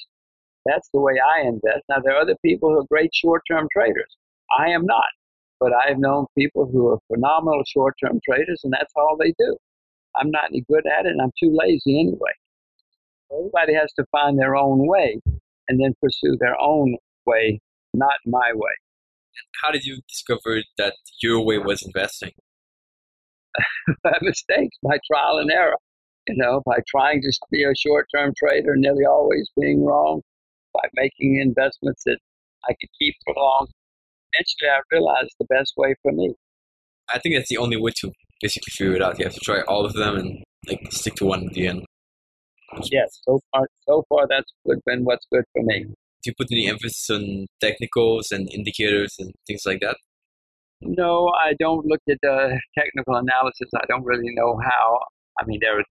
That's 0.66 0.88
the 0.94 1.00
way 1.00 1.14
I 1.18 1.42
invest. 1.42 1.82
Now, 1.88 1.96
there 2.02 2.14
are 2.14 2.22
other 2.22 2.36
people 2.44 2.70
who 2.70 2.78
are 2.78 2.86
great 2.88 3.10
short-term 3.12 3.66
traders. 3.72 4.16
I 4.56 4.68
am 4.68 4.86
not, 4.86 5.08
but 5.58 5.72
I've 5.72 5.98
known 5.98 6.26
people 6.38 6.66
who 6.70 6.88
are 6.90 6.98
phenomenal 7.12 7.64
short-term 7.66 8.20
traders, 8.24 8.60
and 8.62 8.72
that's 8.72 8.92
all 8.94 9.16
they 9.18 9.34
do. 9.36 9.56
I'm 10.16 10.30
not 10.30 10.46
any 10.50 10.64
good 10.68 10.84
at 10.86 11.06
it, 11.06 11.10
and 11.10 11.20
I'm 11.20 11.32
too 11.40 11.56
lazy 11.56 12.00
anyway. 12.00 12.32
Everybody 13.32 13.74
has 13.74 13.92
to 13.94 14.04
find 14.12 14.38
their 14.38 14.56
own 14.56 14.86
way 14.86 15.20
and 15.68 15.80
then 15.80 15.94
pursue 16.00 16.36
their 16.38 16.60
own 16.60 16.96
way, 17.26 17.60
not 17.94 18.18
my 18.26 18.52
way. 18.54 18.72
How 19.62 19.72
did 19.72 19.84
you 19.84 20.00
discover 20.08 20.62
that 20.78 20.94
your 21.22 21.44
way 21.44 21.58
was 21.58 21.82
investing? 21.82 22.32
by 24.02 24.16
mistakes, 24.20 24.76
by 24.82 24.98
trial 25.10 25.38
and 25.38 25.50
error. 25.50 25.76
You 26.28 26.36
know, 26.36 26.62
by 26.64 26.78
trying 26.88 27.20
to 27.22 27.32
be 27.50 27.64
a 27.64 27.74
short-term 27.76 28.32
trader, 28.36 28.76
nearly 28.76 29.04
always 29.04 29.48
being 29.60 29.84
wrong, 29.84 30.22
by 30.72 30.88
making 30.94 31.38
investments 31.38 32.02
that 32.06 32.18
I 32.64 32.72
could 32.80 32.88
keep 32.98 33.14
for 33.24 33.34
long. 33.36 33.68
Eventually, 34.32 34.70
I 34.70 34.80
realized 34.90 35.34
the 35.38 35.46
best 35.46 35.74
way 35.76 35.94
for 36.02 36.12
me. 36.12 36.34
I 37.12 37.18
think 37.18 37.34
that's 37.34 37.50
the 37.50 37.58
only 37.58 37.76
way 37.76 37.92
to 37.96 38.12
basically 38.44 38.72
figure 38.76 38.96
it 38.96 39.02
out. 39.02 39.18
You 39.18 39.24
have 39.24 39.34
to 39.34 39.40
try 39.48 39.60
all 39.62 39.86
of 39.86 39.94
them 39.94 40.16
and 40.16 40.44
like 40.68 40.80
stick 40.90 41.14
to 41.16 41.24
one 41.24 41.46
at 41.48 41.54
the 41.54 41.66
end. 41.68 41.82
Yes, 42.90 43.08
so 43.26 43.40
far, 43.50 43.66
so 43.88 44.04
far 44.08 44.26
that's 44.28 44.52
good, 44.66 44.80
been 44.84 45.04
what's 45.04 45.26
good 45.32 45.44
for 45.52 45.62
me. 45.62 45.84
Do 45.84 46.30
you 46.30 46.34
put 46.36 46.48
any 46.52 46.68
emphasis 46.68 47.08
on 47.10 47.46
technicals 47.60 48.32
and 48.32 48.48
indicators 48.52 49.14
and 49.18 49.32
things 49.46 49.62
like 49.64 49.80
that? 49.80 49.96
No, 50.82 51.32
I 51.46 51.54
don't 51.58 51.86
look 51.86 52.02
at 52.10 52.18
the 52.22 52.60
technical 52.78 53.14
analysis. 53.16 53.70
I 53.74 53.86
don't 53.88 54.04
really 54.04 54.32
know 54.34 54.58
how. 54.62 54.98
I 55.40 55.46
mean, 55.46 55.60
there 55.62 55.78
are 55.78 55.84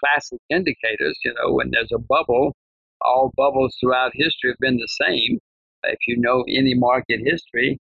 classic 0.00 0.40
indicators. 0.50 1.16
You 1.24 1.34
know, 1.34 1.52
when 1.52 1.70
there's 1.70 1.92
a 1.94 1.98
bubble, 1.98 2.54
all 3.02 3.32
bubbles 3.36 3.76
throughout 3.80 4.12
history 4.14 4.50
have 4.50 4.58
been 4.60 4.78
the 4.78 5.06
same. 5.06 5.38
If 5.84 5.98
you 6.08 6.16
know 6.18 6.44
any 6.48 6.74
market 6.74 7.20
history 7.24 7.78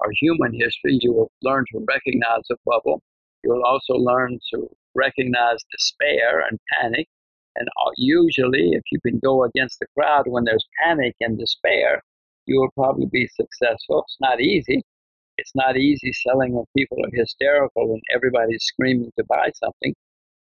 or 0.00 0.10
human 0.20 0.52
history, 0.52 0.98
you 1.00 1.12
will 1.12 1.30
learn 1.42 1.64
to 1.72 1.84
recognize 1.88 2.44
a 2.50 2.56
bubble. 2.64 3.02
You'll 3.44 3.64
also 3.64 3.94
learn 3.94 4.38
to 4.52 4.68
recognize 4.94 5.58
despair 5.70 6.40
and 6.48 6.58
panic. 6.72 7.08
And 7.56 7.68
uh, 7.68 7.90
usually, 7.96 8.70
if 8.72 8.82
you 8.90 9.00
can 9.00 9.18
go 9.18 9.44
against 9.44 9.78
the 9.78 9.86
crowd 9.96 10.24
when 10.26 10.44
there's 10.44 10.66
panic 10.82 11.14
and 11.20 11.38
despair, 11.38 12.02
you 12.46 12.58
will 12.58 12.70
probably 12.74 13.06
be 13.10 13.28
successful. 13.28 14.04
It's 14.06 14.16
not 14.20 14.40
easy. 14.40 14.82
It's 15.38 15.52
not 15.54 15.76
easy 15.76 16.12
selling 16.12 16.54
when 16.54 16.64
people 16.76 16.98
are 17.04 17.10
hysterical 17.12 17.92
and 17.92 18.02
everybody's 18.14 18.64
screaming 18.64 19.10
to 19.18 19.24
buy 19.28 19.50
something. 19.54 19.94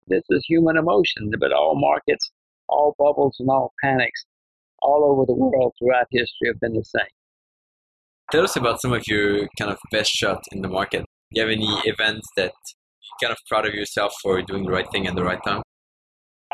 This 0.07 0.23
is 0.29 0.45
human 0.47 0.77
emotion, 0.77 1.31
but 1.39 1.51
all 1.51 1.75
markets, 1.75 2.31
all 2.69 2.95
bubbles, 2.97 3.37
and 3.39 3.49
all 3.49 3.73
panics 3.83 4.25
all 4.81 5.03
over 5.03 5.25
the 5.25 5.33
world 5.33 5.73
throughout 5.79 6.07
history 6.11 6.47
have 6.47 6.59
been 6.59 6.73
the 6.73 6.83
same. 6.83 7.07
Tell 8.31 8.43
us 8.43 8.55
about 8.55 8.81
some 8.81 8.93
of 8.93 9.07
your 9.07 9.47
kind 9.57 9.71
of 9.71 9.77
best 9.91 10.11
shots 10.11 10.47
in 10.51 10.61
the 10.61 10.67
market. 10.67 11.05
Do 11.31 11.41
you 11.41 11.41
have 11.41 11.51
any 11.51 11.81
events 11.85 12.27
that 12.37 12.53
kind 13.21 13.31
of 13.31 13.37
proud 13.49 13.65
of 13.65 13.73
yourself 13.73 14.13
for 14.21 14.41
doing 14.41 14.65
the 14.65 14.71
right 14.71 14.89
thing 14.91 15.07
at 15.07 15.15
the 15.15 15.23
right 15.23 15.39
time? 15.43 15.61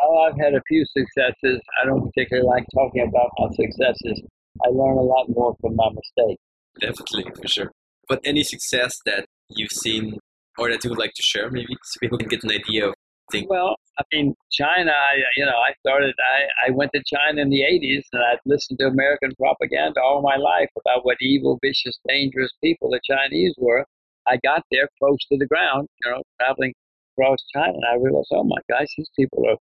Oh, 0.02 0.28
I've 0.28 0.38
had 0.40 0.54
a 0.54 0.62
few 0.68 0.86
successes. 0.86 1.62
I 1.82 1.86
don't 1.86 2.04
particularly 2.06 2.48
like 2.48 2.66
talking 2.74 3.08
about 3.08 3.30
my 3.38 3.48
successes. 3.56 4.22
I 4.66 4.70
learn 4.70 4.98
a 4.98 5.02
lot 5.02 5.28
more 5.30 5.56
from 5.62 5.76
my 5.76 5.90
mistakes. 5.90 6.42
Definitely, 6.80 7.26
for 7.42 7.48
sure. 7.48 7.72
But 8.08 8.20
any 8.26 8.44
success 8.44 8.98
that 9.06 9.26
you've 9.50 9.72
seen 9.72 10.18
or 10.58 10.70
that 10.70 10.84
you 10.84 10.90
would 10.90 11.00
like 11.00 11.14
to 11.14 11.24
share, 11.24 11.50
maybe, 11.50 11.76
so 11.84 12.00
people 12.00 12.18
can 12.18 12.28
get 12.28 12.44
an 12.44 12.52
idea 12.52 12.88
of 12.88 12.94
things? 13.32 13.48
Well, 13.50 13.76
I 13.98 14.04
mean, 14.14 14.36
China, 14.52 14.92
I, 14.92 15.16
you 15.38 15.46
know, 15.46 15.58
I 15.58 15.74
started, 15.80 16.14
I, 16.20 16.70
I 16.70 16.72
went 16.72 16.92
to 16.94 17.04
China 17.06 17.42
in 17.42 17.50
the 17.50 17.62
80s 17.62 18.04
and 18.14 18.24
I'd 18.24 18.40
listened 18.46 18.80
to 18.80 18.88
American 18.88 19.32
propaganda 19.38 20.02
all 20.02 20.22
my 20.22 20.36
life 20.36 20.70
about 20.86 21.06
what 21.06 21.18
evil, 21.22 21.58
vicious, 21.64 21.98
dangerous 22.08 22.52
people 22.64 22.90
the 22.90 23.00
Chinese 23.10 23.54
were. 23.58 23.86
I 24.28 24.38
got 24.44 24.64
there 24.72 24.88
close 25.00 25.20
to 25.32 25.38
the 25.38 25.48
ground, 25.48 25.88
you 26.04 26.12
know, 26.12 26.22
traveling 26.40 26.74
across 27.18 27.40
China, 27.54 27.74
and 27.74 27.86
I 27.92 27.96
realized, 27.96 28.30
oh 28.32 28.44
my 28.44 28.58
gosh, 28.70 28.88
these 28.98 29.10
people 29.16 29.44
are 29.50 29.58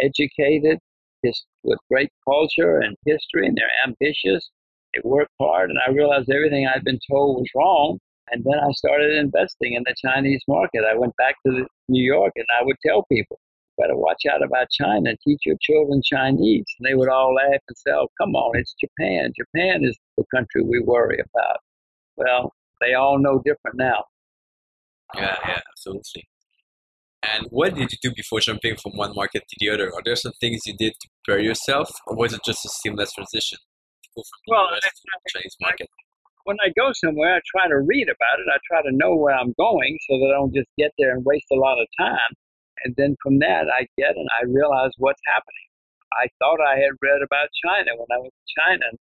educated, 0.00 0.78
just 1.24 1.46
with 1.62 1.78
great 1.90 2.10
culture 2.28 2.78
and 2.78 2.96
history, 3.06 3.46
and 3.46 3.56
they're 3.56 3.70
ambitious. 3.86 4.50
They 4.94 5.00
work 5.04 5.28
hard, 5.40 5.70
and 5.70 5.78
I 5.86 5.90
realized 5.90 6.30
everything 6.30 6.66
I'd 6.66 6.84
been 6.84 7.00
told 7.10 7.38
was 7.38 7.48
wrong. 7.54 7.98
And 8.30 8.42
then 8.44 8.58
I 8.58 8.72
started 8.72 9.16
investing 9.16 9.74
in 9.74 9.82
the 9.84 9.94
Chinese 10.00 10.42
market. 10.48 10.84
I 10.90 10.96
went 10.96 11.14
back 11.16 11.34
to 11.46 11.66
New 11.88 12.02
York, 12.02 12.32
and 12.36 12.46
I 12.58 12.64
would 12.64 12.76
tell 12.84 13.04
people, 13.12 13.38
better 13.76 13.96
watch 13.96 14.22
out 14.30 14.42
about 14.42 14.70
China. 14.70 15.14
Teach 15.22 15.40
your 15.44 15.56
children 15.60 16.00
Chinese. 16.02 16.64
And 16.78 16.88
they 16.88 16.94
would 16.94 17.10
all 17.10 17.34
laugh 17.34 17.60
and 17.68 17.76
say, 17.76 17.90
oh, 17.90 18.08
come 18.18 18.34
on, 18.34 18.58
it's 18.58 18.74
Japan. 18.80 19.32
Japan 19.36 19.84
is 19.84 19.98
the 20.16 20.24
country 20.34 20.62
we 20.62 20.80
worry 20.80 21.18
about. 21.18 21.58
Well, 22.16 22.52
they 22.84 22.94
all 22.94 23.18
know 23.18 23.40
different 23.44 23.76
now. 23.76 24.04
Yeah, 25.14 25.36
yeah, 25.46 25.60
absolutely. 25.70 26.28
And 27.32 27.46
what 27.50 27.74
did 27.74 27.90
you 27.92 27.98
do 28.02 28.12
before 28.14 28.40
jumping 28.40 28.76
from 28.76 28.92
one 28.96 29.14
market 29.14 29.44
to 29.48 29.56
the 29.58 29.70
other? 29.70 29.92
Are 29.94 30.02
there 30.04 30.16
some 30.16 30.32
things 30.40 30.62
you 30.66 30.74
did 30.76 30.92
to 30.92 31.08
prepare 31.24 31.42
yourself, 31.42 31.88
or 32.06 32.16
was 32.16 32.32
it 32.32 32.40
just 32.44 32.64
a 32.64 32.68
seamless 32.68 33.12
transition 33.12 33.58
to 33.58 34.08
go 34.16 34.22
from 34.22 34.40
well, 34.48 34.68
the 34.68 34.76
US 34.76 34.92
to 34.92 35.02
the 35.08 35.30
Chinese 35.32 35.56
market? 35.60 35.88
When 36.44 36.56
I 36.60 36.68
go 36.76 36.92
somewhere, 36.92 37.36
I 37.36 37.40
try 37.48 37.68
to 37.68 37.80
read 37.80 38.08
about 38.08 38.36
it. 38.36 38.46
I 38.52 38.58
try 38.68 38.82
to 38.82 38.92
know 38.92 39.16
where 39.16 39.34
I'm 39.34 39.54
going 39.56 39.96
so 40.08 40.18
that 40.18 40.34
I 40.34 40.36
don't 40.36 40.52
just 40.52 40.68
get 40.76 40.92
there 40.98 41.16
and 41.16 41.24
waste 41.24 41.48
a 41.52 41.56
lot 41.56 41.80
of 41.80 41.88
time. 41.96 42.32
And 42.84 42.94
then 42.98 43.16
from 43.22 43.38
that, 43.38 43.64
I 43.72 43.88
get 43.96 44.12
and 44.16 44.28
I 44.36 44.44
realize 44.44 44.92
what's 44.98 45.22
happening. 45.24 45.68
I 46.12 46.28
thought 46.38 46.60
I 46.60 46.76
had 46.76 47.00
read 47.00 47.24
about 47.24 47.48
China 47.64 47.96
when 47.96 48.12
I 48.12 48.20
was 48.20 48.30
in 48.30 48.46
China 48.52 48.84
in 48.92 48.98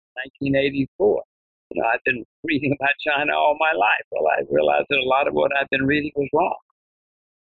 1984. 0.51 1.23
You 1.71 1.81
know, 1.81 1.87
I've 1.87 2.03
been 2.03 2.23
reading 2.43 2.75
about 2.79 2.93
China 3.05 3.33
all 3.33 3.55
my 3.59 3.71
life. 3.77 4.05
Well, 4.11 4.27
I 4.27 4.41
realized 4.49 4.87
that 4.89 4.99
a 4.99 5.07
lot 5.07 5.27
of 5.27 5.33
what 5.33 5.51
I've 5.59 5.69
been 5.69 5.85
reading 5.85 6.11
was 6.15 6.27
wrong. 6.33 6.55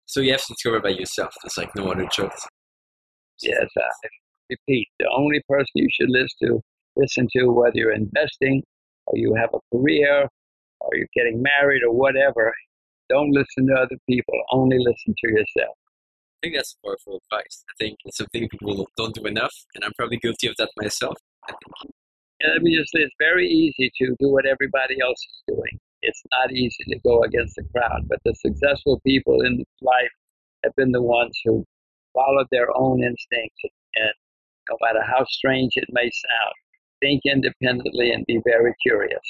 So 0.06 0.22
you 0.22 0.32
have 0.32 0.42
to 0.42 0.54
discover 0.54 0.80
by 0.80 0.90
yourself. 0.90 1.34
There's 1.42 1.58
like 1.58 1.76
no 1.76 1.92
other 1.92 2.06
choice. 2.08 2.48
Yes, 3.42 3.66
I 3.78 4.08
repeat. 4.50 4.88
The 5.00 5.08
only 5.16 5.42
person 5.50 5.72
you 5.76 5.88
should 5.92 6.10
listen 6.10 6.48
to, 6.48 6.62
listen 6.96 7.28
to, 7.38 7.48
whether 7.52 7.76
you're 7.76 7.94
investing 7.94 8.62
or 9.08 9.18
you 9.18 9.34
have 9.36 9.50
a 9.54 9.76
career 9.76 10.28
or 10.82 10.90
you're 10.94 11.08
getting 11.16 11.42
married 11.42 11.82
or 11.84 11.92
whatever, 11.92 12.54
don't 13.10 13.32
listen 13.32 13.68
to 13.68 13.74
other 13.74 13.98
people. 14.08 14.36
Only 14.52 14.78
listen 14.78 15.16
to 15.18 15.32
yourself. 15.32 15.76
I 16.44 16.48
think 16.48 16.56
that's 16.56 16.76
powerful 16.84 17.20
advice. 17.32 17.64
I 17.70 17.74
think 17.80 17.98
it's 18.06 18.18
something 18.18 18.48
people 18.50 18.88
don't 18.98 19.14
do 19.14 19.26
enough, 19.26 19.54
and 19.76 19.84
I'm 19.84 19.94
probably 19.98 20.18
guilty 20.18 20.48
of 20.48 20.56
that 20.58 20.70
myself. 20.78 21.16
I 21.48 21.54
think. 21.54 21.94
Let 22.48 22.62
me 22.62 22.76
just 22.78 22.92
say, 22.92 23.00
it's 23.00 23.16
very 23.20 23.48
easy 23.48 23.92
to 24.00 24.16
do 24.20 24.30
what 24.30 24.46
everybody 24.46 24.98
else 25.02 25.20
is 25.20 25.44
doing 25.48 25.80
it's 26.02 26.22
not 26.32 26.52
easy 26.52 26.84
to 26.90 27.00
go 27.00 27.24
against 27.24 27.56
the 27.56 27.64
crowd. 27.72 28.08
But 28.08 28.20
the 28.26 28.34
successful 28.36 29.00
people 29.06 29.42
in 29.42 29.64
life 29.82 30.12
have 30.64 30.76
been 30.76 30.92
the 30.92 31.02
ones 31.02 31.38
who 31.46 31.66
followed 32.14 32.48
their 32.52 32.76
own 32.76 33.04
instincts. 33.04 33.62
And 33.96 34.14
no 34.70 34.78
matter 34.82 35.02
how 35.04 35.26
strange 35.30 35.74
it 35.76 35.86
may 35.92 36.10
sound, 36.10 36.54
think 37.00 37.22
independently 37.26 38.12
and 38.12 38.26
be 38.26 38.40
very 38.46 38.74
curious. 38.82 39.22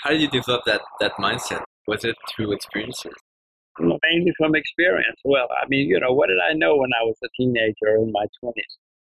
How 0.00 0.10
did 0.10 0.20
you 0.20 0.28
develop 0.28 0.62
that, 0.66 0.82
that 1.00 1.12
mindset? 1.18 1.62
Was 1.86 2.04
it 2.04 2.16
through 2.34 2.52
experiences? 2.52 3.12
Mainly 3.78 4.32
from 4.38 4.54
experience. 4.54 5.18
Well, 5.24 5.48
I 5.50 5.66
mean, 5.68 5.88
you 5.88 5.98
know, 5.98 6.12
what 6.12 6.28
did 6.28 6.38
I 6.38 6.54
know 6.54 6.76
when 6.76 6.90
I 6.98 7.04
was 7.04 7.16
a 7.24 7.28
teenager 7.36 7.96
in 7.96 8.12
my 8.12 8.24
20s? 8.42 8.52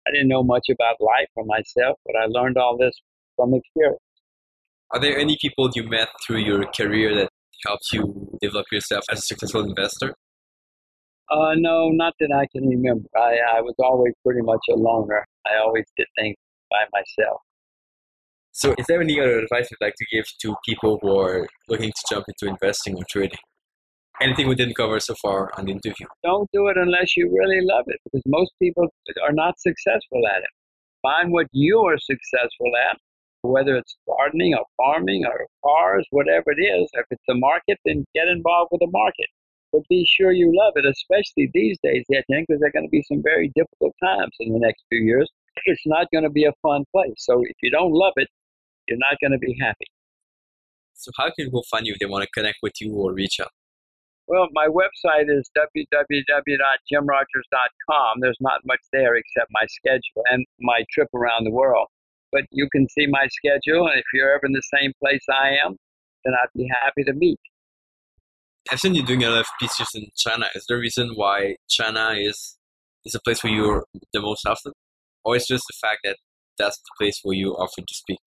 I 0.08 0.12
didn't 0.12 0.28
know 0.28 0.44
much 0.44 0.68
about 0.70 0.96
life 1.00 1.28
for 1.34 1.46
myself, 1.46 1.98
but 2.06 2.16
I 2.16 2.26
learned 2.28 2.58
all 2.58 2.78
this 2.78 2.94
from 3.36 3.54
experience. 3.54 4.00
Are 4.92 5.00
there 5.00 5.18
any 5.18 5.38
people 5.42 5.70
you 5.74 5.84
met 5.84 6.10
through 6.26 6.40
your 6.40 6.66
career 6.66 7.16
that 7.16 7.30
helped 7.66 7.92
you 7.94 8.38
develop 8.42 8.66
yourself 8.72 9.06
as 9.10 9.20
a 9.20 9.22
successful 9.22 9.64
investor? 9.64 10.14
Uh, 11.32 11.56
no, 11.56 11.90
not 11.90 12.14
that 12.20 12.32
I 12.32 12.46
can 12.52 12.68
remember. 12.68 13.08
I, 13.16 13.58
I 13.58 13.62
was 13.62 13.74
always 13.80 14.14
pretty 14.24 14.42
much 14.42 14.60
a 14.70 14.76
loner. 14.76 15.26
I 15.48 15.58
always 15.58 15.86
did 15.98 16.08
things 16.20 16.36
by 16.70 16.84
myself. 16.92 17.42
So, 18.52 18.76
is 18.78 18.86
there 18.88 19.02
any 19.02 19.20
other 19.20 19.40
advice 19.40 19.72
you'd 19.72 19.84
like 19.84 19.96
to 19.98 20.06
give 20.12 20.26
to 20.42 20.56
people 20.64 21.00
who 21.02 21.18
are 21.18 21.48
looking 21.70 21.90
to 21.90 22.04
jump 22.08 22.26
into 22.28 22.52
investing 22.52 22.96
or 22.96 23.04
trading? 23.10 23.40
Anything 24.24 24.48
we 24.48 24.56
didn't 24.56 24.76
cover 24.76 25.02
so 25.02 25.16
far 25.22 25.52
on 25.58 25.66
the 25.66 25.74
interview? 25.74 26.06
Don't 26.24 26.50
do 26.54 26.68
it 26.68 26.78
unless 26.78 27.18
you 27.18 27.30
really 27.38 27.60
love 27.60 27.84
it 27.88 28.00
because 28.06 28.24
most 28.26 28.54
people 28.58 28.88
are 29.22 29.34
not 29.34 29.60
successful 29.60 30.22
at 30.34 30.38
it. 30.38 30.50
Find 31.02 31.34
what 31.34 31.48
you 31.52 31.80
are 31.82 31.98
successful 31.98 32.72
at, 32.90 32.98
whether 33.42 33.76
it's 33.76 33.98
gardening 34.08 34.54
or 34.56 34.64
farming 34.78 35.26
or 35.26 35.46
cars, 35.66 36.08
whatever 36.12 36.52
it 36.52 36.62
is. 36.62 36.90
If 36.94 37.06
it's 37.12 37.28
the 37.28 37.36
market, 37.36 37.78
then 37.84 38.06
get 38.16 38.30
involved 38.30 38.70
with 38.72 38.80
the 38.80 38.92
market. 38.92 39.28
But 39.74 39.82
be 39.90 40.08
sure 40.08 40.32
you 40.32 40.54
love 40.56 40.72
it, 40.78 40.86
especially 40.86 41.52
these 41.54 41.78
days, 41.84 42.06
because 42.08 42.60
there 42.62 42.70
are 42.70 42.72
going 42.72 42.88
to 42.88 42.90
be 42.90 43.04
some 43.04 43.22
very 43.22 43.52
difficult 43.58 43.94
times 44.02 44.32
in 44.40 44.54
the 44.54 44.60
next 44.60 44.86
few 44.88 45.02
years. 45.04 45.30
It's 45.66 45.86
not 45.86 46.08
going 46.14 46.24
to 46.24 46.30
be 46.30 46.46
a 46.46 46.54
fun 46.62 46.86
place. 46.94 47.16
So 47.18 47.42
if 47.42 47.58
you 47.62 47.72
don't 47.72 47.92
love 47.92 48.14
it, 48.16 48.30
you're 48.88 49.00
not 49.00 49.18
going 49.22 49.34
to 49.34 49.38
be 49.38 49.58
happy. 49.60 49.88
So 50.94 51.12
how 51.18 51.26
can 51.26 51.48
people 51.48 51.66
find 51.70 51.86
you 51.86 51.92
if 51.92 52.00
they 52.00 52.06
want 52.06 52.24
to 52.24 52.30
connect 52.34 52.60
with 52.64 52.80
you 52.80 52.94
or 52.94 53.12
reach 53.12 53.42
out? 53.42 53.52
Well, 54.28 54.48
my 54.54 54.68
website 54.68 55.26
is 55.28 55.50
www.jimrogers.com. 55.58 58.20
There's 58.22 58.38
not 58.40 58.62
much 58.66 58.80
there 58.94 59.16
except 59.16 59.48
my 59.52 59.66
schedule 59.68 60.24
and 60.32 60.46
my 60.62 60.86
trip 60.92 61.10
around 61.14 61.44
the 61.44 61.52
world. 61.52 61.88
But 62.32 62.44
you 62.52 62.70
can 62.72 62.88
see 62.90 63.06
my 63.06 63.28
schedule, 63.28 63.86
and 63.88 64.00
if 64.00 64.06
you're 64.14 64.34
ever 64.34 64.46
in 64.46 64.54
the 64.54 64.64
same 64.80 64.94
place 65.00 65.26
I 65.30 65.58
am, 65.66 65.76
then 66.24 66.34
I'd 66.34 66.48
be 66.56 66.70
happy 66.84 67.04
to 67.04 67.14
meet. 67.14 67.40
I've 68.72 68.80
seen 68.80 68.96
you 68.96 69.04
doing 69.04 69.24
a 69.24 69.30
lot 69.30 69.42
of 69.42 69.48
pieces 69.60 69.90
in 69.94 70.08
China. 70.16 70.48
Is 70.56 70.66
there 70.68 70.78
a 70.78 70.80
reason 70.80 71.12
why 71.16 71.58
China 71.70 72.16
is 72.18 72.58
is 73.06 73.14
a 73.14 73.20
place 73.20 73.44
where 73.44 73.52
you're 73.52 73.86
the 74.14 74.22
most 74.22 74.48
often, 74.48 74.72
or 75.26 75.36
is 75.36 75.46
just 75.46 75.66
the 75.68 75.74
fact 75.82 76.00
that 76.06 76.16
that's 76.58 76.78
the 76.78 76.92
place 76.98 77.20
where 77.24 77.36
you 77.36 77.52
often 77.52 77.86
to 77.86 77.94
speak? 77.94 78.20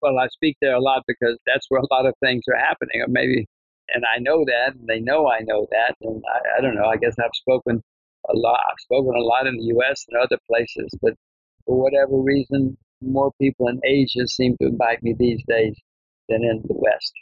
Well, 0.00 0.16
I 0.18 0.28
speak 0.28 0.56
there 0.60 0.74
a 0.74 0.80
lot 0.80 1.02
because 1.08 1.36
that's 1.46 1.66
where 1.68 1.80
a 1.80 1.92
lot 1.92 2.06
of 2.06 2.14
things 2.22 2.44
are 2.48 2.58
happening, 2.58 3.00
or 3.00 3.08
maybe 3.08 3.48
and 3.92 4.04
I 4.04 4.18
know 4.18 4.44
that, 4.44 4.74
and 4.78 4.88
they 4.88 5.00
know 5.00 5.28
I 5.28 5.40
know 5.40 5.66
that, 5.70 5.94
and 6.00 6.22
I, 6.34 6.58
I 6.58 6.60
don't 6.60 6.74
know. 6.74 6.86
I 6.86 6.96
guess 6.96 7.14
I've 7.18 7.34
spoken 7.34 7.82
a 8.28 8.36
lot. 8.36 8.60
I've 8.70 8.80
spoken 8.80 9.14
a 9.16 9.22
lot 9.22 9.46
in 9.46 9.56
the 9.56 9.64
U.S. 9.76 10.04
and 10.08 10.22
other 10.22 10.38
places, 10.48 10.88
but 11.02 11.14
for 11.66 11.80
whatever 11.80 12.16
reason, 12.16 12.76
more 13.00 13.32
people 13.40 13.68
in 13.68 13.80
Asia 13.84 14.26
seem 14.26 14.56
to 14.60 14.68
invite 14.68 15.02
me 15.02 15.14
these 15.18 15.42
days 15.46 15.76
than 16.28 16.42
in 16.42 16.62
the 16.64 16.74
West. 16.74 17.12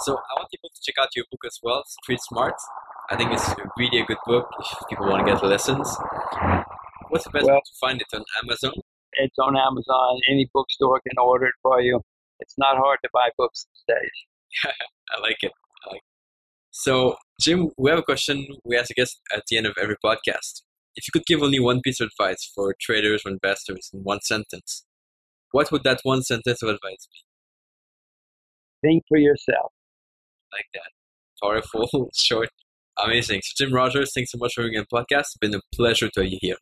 So 0.00 0.14
I 0.14 0.40
want 0.40 0.50
people 0.50 0.70
to 0.74 0.80
check 0.82 0.96
out 1.00 1.08
your 1.14 1.24
book 1.30 1.42
as 1.46 1.58
well, 1.62 1.82
Street 2.02 2.20
Smart. 2.22 2.54
I 3.10 3.16
think 3.16 3.32
it's 3.32 3.54
really 3.76 4.00
a 4.00 4.04
good 4.04 4.18
book 4.26 4.48
if 4.58 4.88
people 4.88 5.06
want 5.06 5.26
to 5.26 5.32
get 5.32 5.44
lessons. 5.44 5.86
What's 7.10 7.24
the 7.24 7.30
best 7.30 7.46
well, 7.46 7.56
way 7.56 7.60
to 7.60 7.78
find 7.80 8.00
it 8.00 8.08
on 8.14 8.24
Amazon? 8.42 8.72
It's 9.12 9.38
on 9.38 9.56
Amazon. 9.56 10.20
Any 10.28 10.48
bookstore 10.52 11.00
can 11.06 11.18
order 11.18 11.46
it 11.46 11.54
for 11.62 11.80
you. 11.80 12.00
It's 12.40 12.54
not 12.58 12.76
hard 12.76 12.98
to 13.04 13.10
buy 13.12 13.28
books 13.36 13.66
these 13.72 13.96
days. 13.96 14.72
I 15.16 15.20
like 15.20 15.38
it. 15.42 15.52
So, 16.76 17.14
Jim, 17.40 17.70
we 17.78 17.88
have 17.90 18.00
a 18.00 18.02
question 18.02 18.46
we 18.64 18.76
ask 18.76 18.90
a 18.90 18.94
guest 18.94 19.20
at 19.32 19.44
the 19.48 19.56
end 19.56 19.66
of 19.66 19.74
every 19.80 19.96
podcast. 20.04 20.62
If 20.96 21.06
you 21.06 21.12
could 21.12 21.24
give 21.24 21.40
only 21.40 21.60
one 21.60 21.80
piece 21.80 22.00
of 22.00 22.10
advice 22.18 22.50
for 22.52 22.74
traders 22.80 23.22
or 23.24 23.30
investors 23.30 23.90
in 23.94 24.00
one 24.00 24.20
sentence, 24.22 24.84
what 25.52 25.70
would 25.70 25.84
that 25.84 26.00
one 26.02 26.22
sentence 26.22 26.62
of 26.62 26.68
advice 26.68 27.06
be? 27.12 28.88
Think 28.88 29.04
for 29.08 29.18
yourself. 29.18 29.72
Like 30.52 30.66
that. 30.74 30.90
Powerful, 31.40 32.10
short, 32.14 32.50
amazing. 33.04 33.42
So, 33.44 33.64
Jim 33.64 33.72
Rogers, 33.72 34.10
thanks 34.12 34.32
so 34.32 34.38
much 34.38 34.54
for 34.54 34.62
being 34.64 34.76
on 34.76 34.84
the 34.90 34.96
podcast. 34.96 35.20
It's 35.20 35.36
been 35.40 35.54
a 35.54 35.60
pleasure 35.72 36.10
to 36.10 36.22
have 36.22 36.30
you 36.30 36.38
here. 36.40 36.56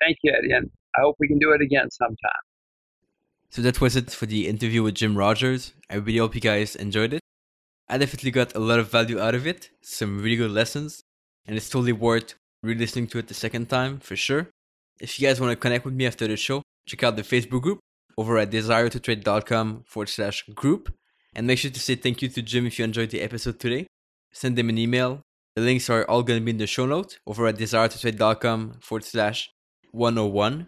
Thank 0.00 0.18
you, 0.22 0.34
Eddie. 0.36 0.52
And 0.52 0.70
I 0.96 1.00
hope 1.00 1.16
we 1.18 1.28
can 1.28 1.38
do 1.38 1.52
it 1.52 1.62
again 1.62 1.90
sometime. 1.90 2.44
So 3.48 3.62
that 3.62 3.80
was 3.80 3.96
it 3.96 4.10
for 4.10 4.26
the 4.26 4.48
interview 4.48 4.82
with 4.82 4.96
Jim 4.96 5.16
Rogers. 5.16 5.72
I 5.88 5.94
really 5.94 6.18
hope 6.18 6.34
you 6.34 6.42
guys 6.42 6.76
enjoyed 6.76 7.14
it. 7.14 7.20
I 7.88 7.98
definitely 7.98 8.32
got 8.32 8.54
a 8.56 8.58
lot 8.58 8.80
of 8.80 8.90
value 8.90 9.20
out 9.20 9.36
of 9.36 9.46
it, 9.46 9.70
some 9.80 10.20
really 10.20 10.36
good 10.36 10.50
lessons, 10.50 11.02
and 11.46 11.56
it's 11.56 11.70
totally 11.70 11.92
worth 11.92 12.34
re 12.62 12.74
listening 12.74 13.06
to 13.08 13.18
it 13.18 13.28
the 13.28 13.34
second 13.34 13.68
time 13.68 14.00
for 14.00 14.16
sure. 14.16 14.48
If 15.00 15.20
you 15.20 15.28
guys 15.28 15.40
want 15.40 15.52
to 15.52 15.56
connect 15.56 15.84
with 15.84 15.94
me 15.94 16.06
after 16.06 16.26
the 16.26 16.36
show, 16.36 16.62
check 16.86 17.04
out 17.04 17.14
the 17.14 17.22
Facebook 17.22 17.62
group 17.62 17.78
over 18.18 18.38
at 18.38 18.50
desiretotrade.com 18.50 19.84
forward 19.86 20.08
slash 20.08 20.42
group. 20.54 20.92
And 21.34 21.46
make 21.46 21.58
sure 21.58 21.70
to 21.70 21.78
say 21.78 21.94
thank 21.94 22.22
you 22.22 22.28
to 22.28 22.42
Jim 22.42 22.66
if 22.66 22.78
you 22.78 22.84
enjoyed 22.84 23.10
the 23.10 23.20
episode 23.20 23.60
today. 23.60 23.86
Send 24.32 24.58
him 24.58 24.68
an 24.68 24.78
email. 24.78 25.20
The 25.54 25.62
links 25.62 25.88
are 25.88 26.04
all 26.04 26.22
going 26.24 26.40
to 26.40 26.44
be 26.44 26.50
in 26.50 26.58
the 26.58 26.66
show 26.66 26.86
notes 26.86 27.18
over 27.26 27.46
at 27.46 27.56
desiretotrade.com 27.56 28.78
forward 28.80 29.04
slash 29.04 29.50
101. 29.92 30.66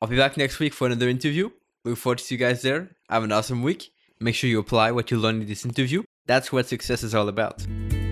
I'll 0.00 0.08
be 0.08 0.16
back 0.16 0.36
next 0.36 0.60
week 0.60 0.72
for 0.72 0.86
another 0.86 1.08
interview. 1.08 1.50
Look 1.84 1.98
forward 1.98 2.18
to 2.18 2.24
see 2.24 2.36
you 2.36 2.38
guys 2.38 2.62
there. 2.62 2.90
Have 3.08 3.24
an 3.24 3.32
awesome 3.32 3.62
week. 3.62 3.90
Make 4.20 4.36
sure 4.36 4.48
you 4.48 4.60
apply 4.60 4.92
what 4.92 5.10
you 5.10 5.18
learned 5.18 5.42
in 5.42 5.48
this 5.48 5.64
interview 5.64 6.03
that's 6.26 6.52
what 6.52 6.66
success 6.66 7.02
is 7.02 7.14
all 7.14 7.28
about. 7.28 7.64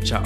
Ciao. 0.04 0.22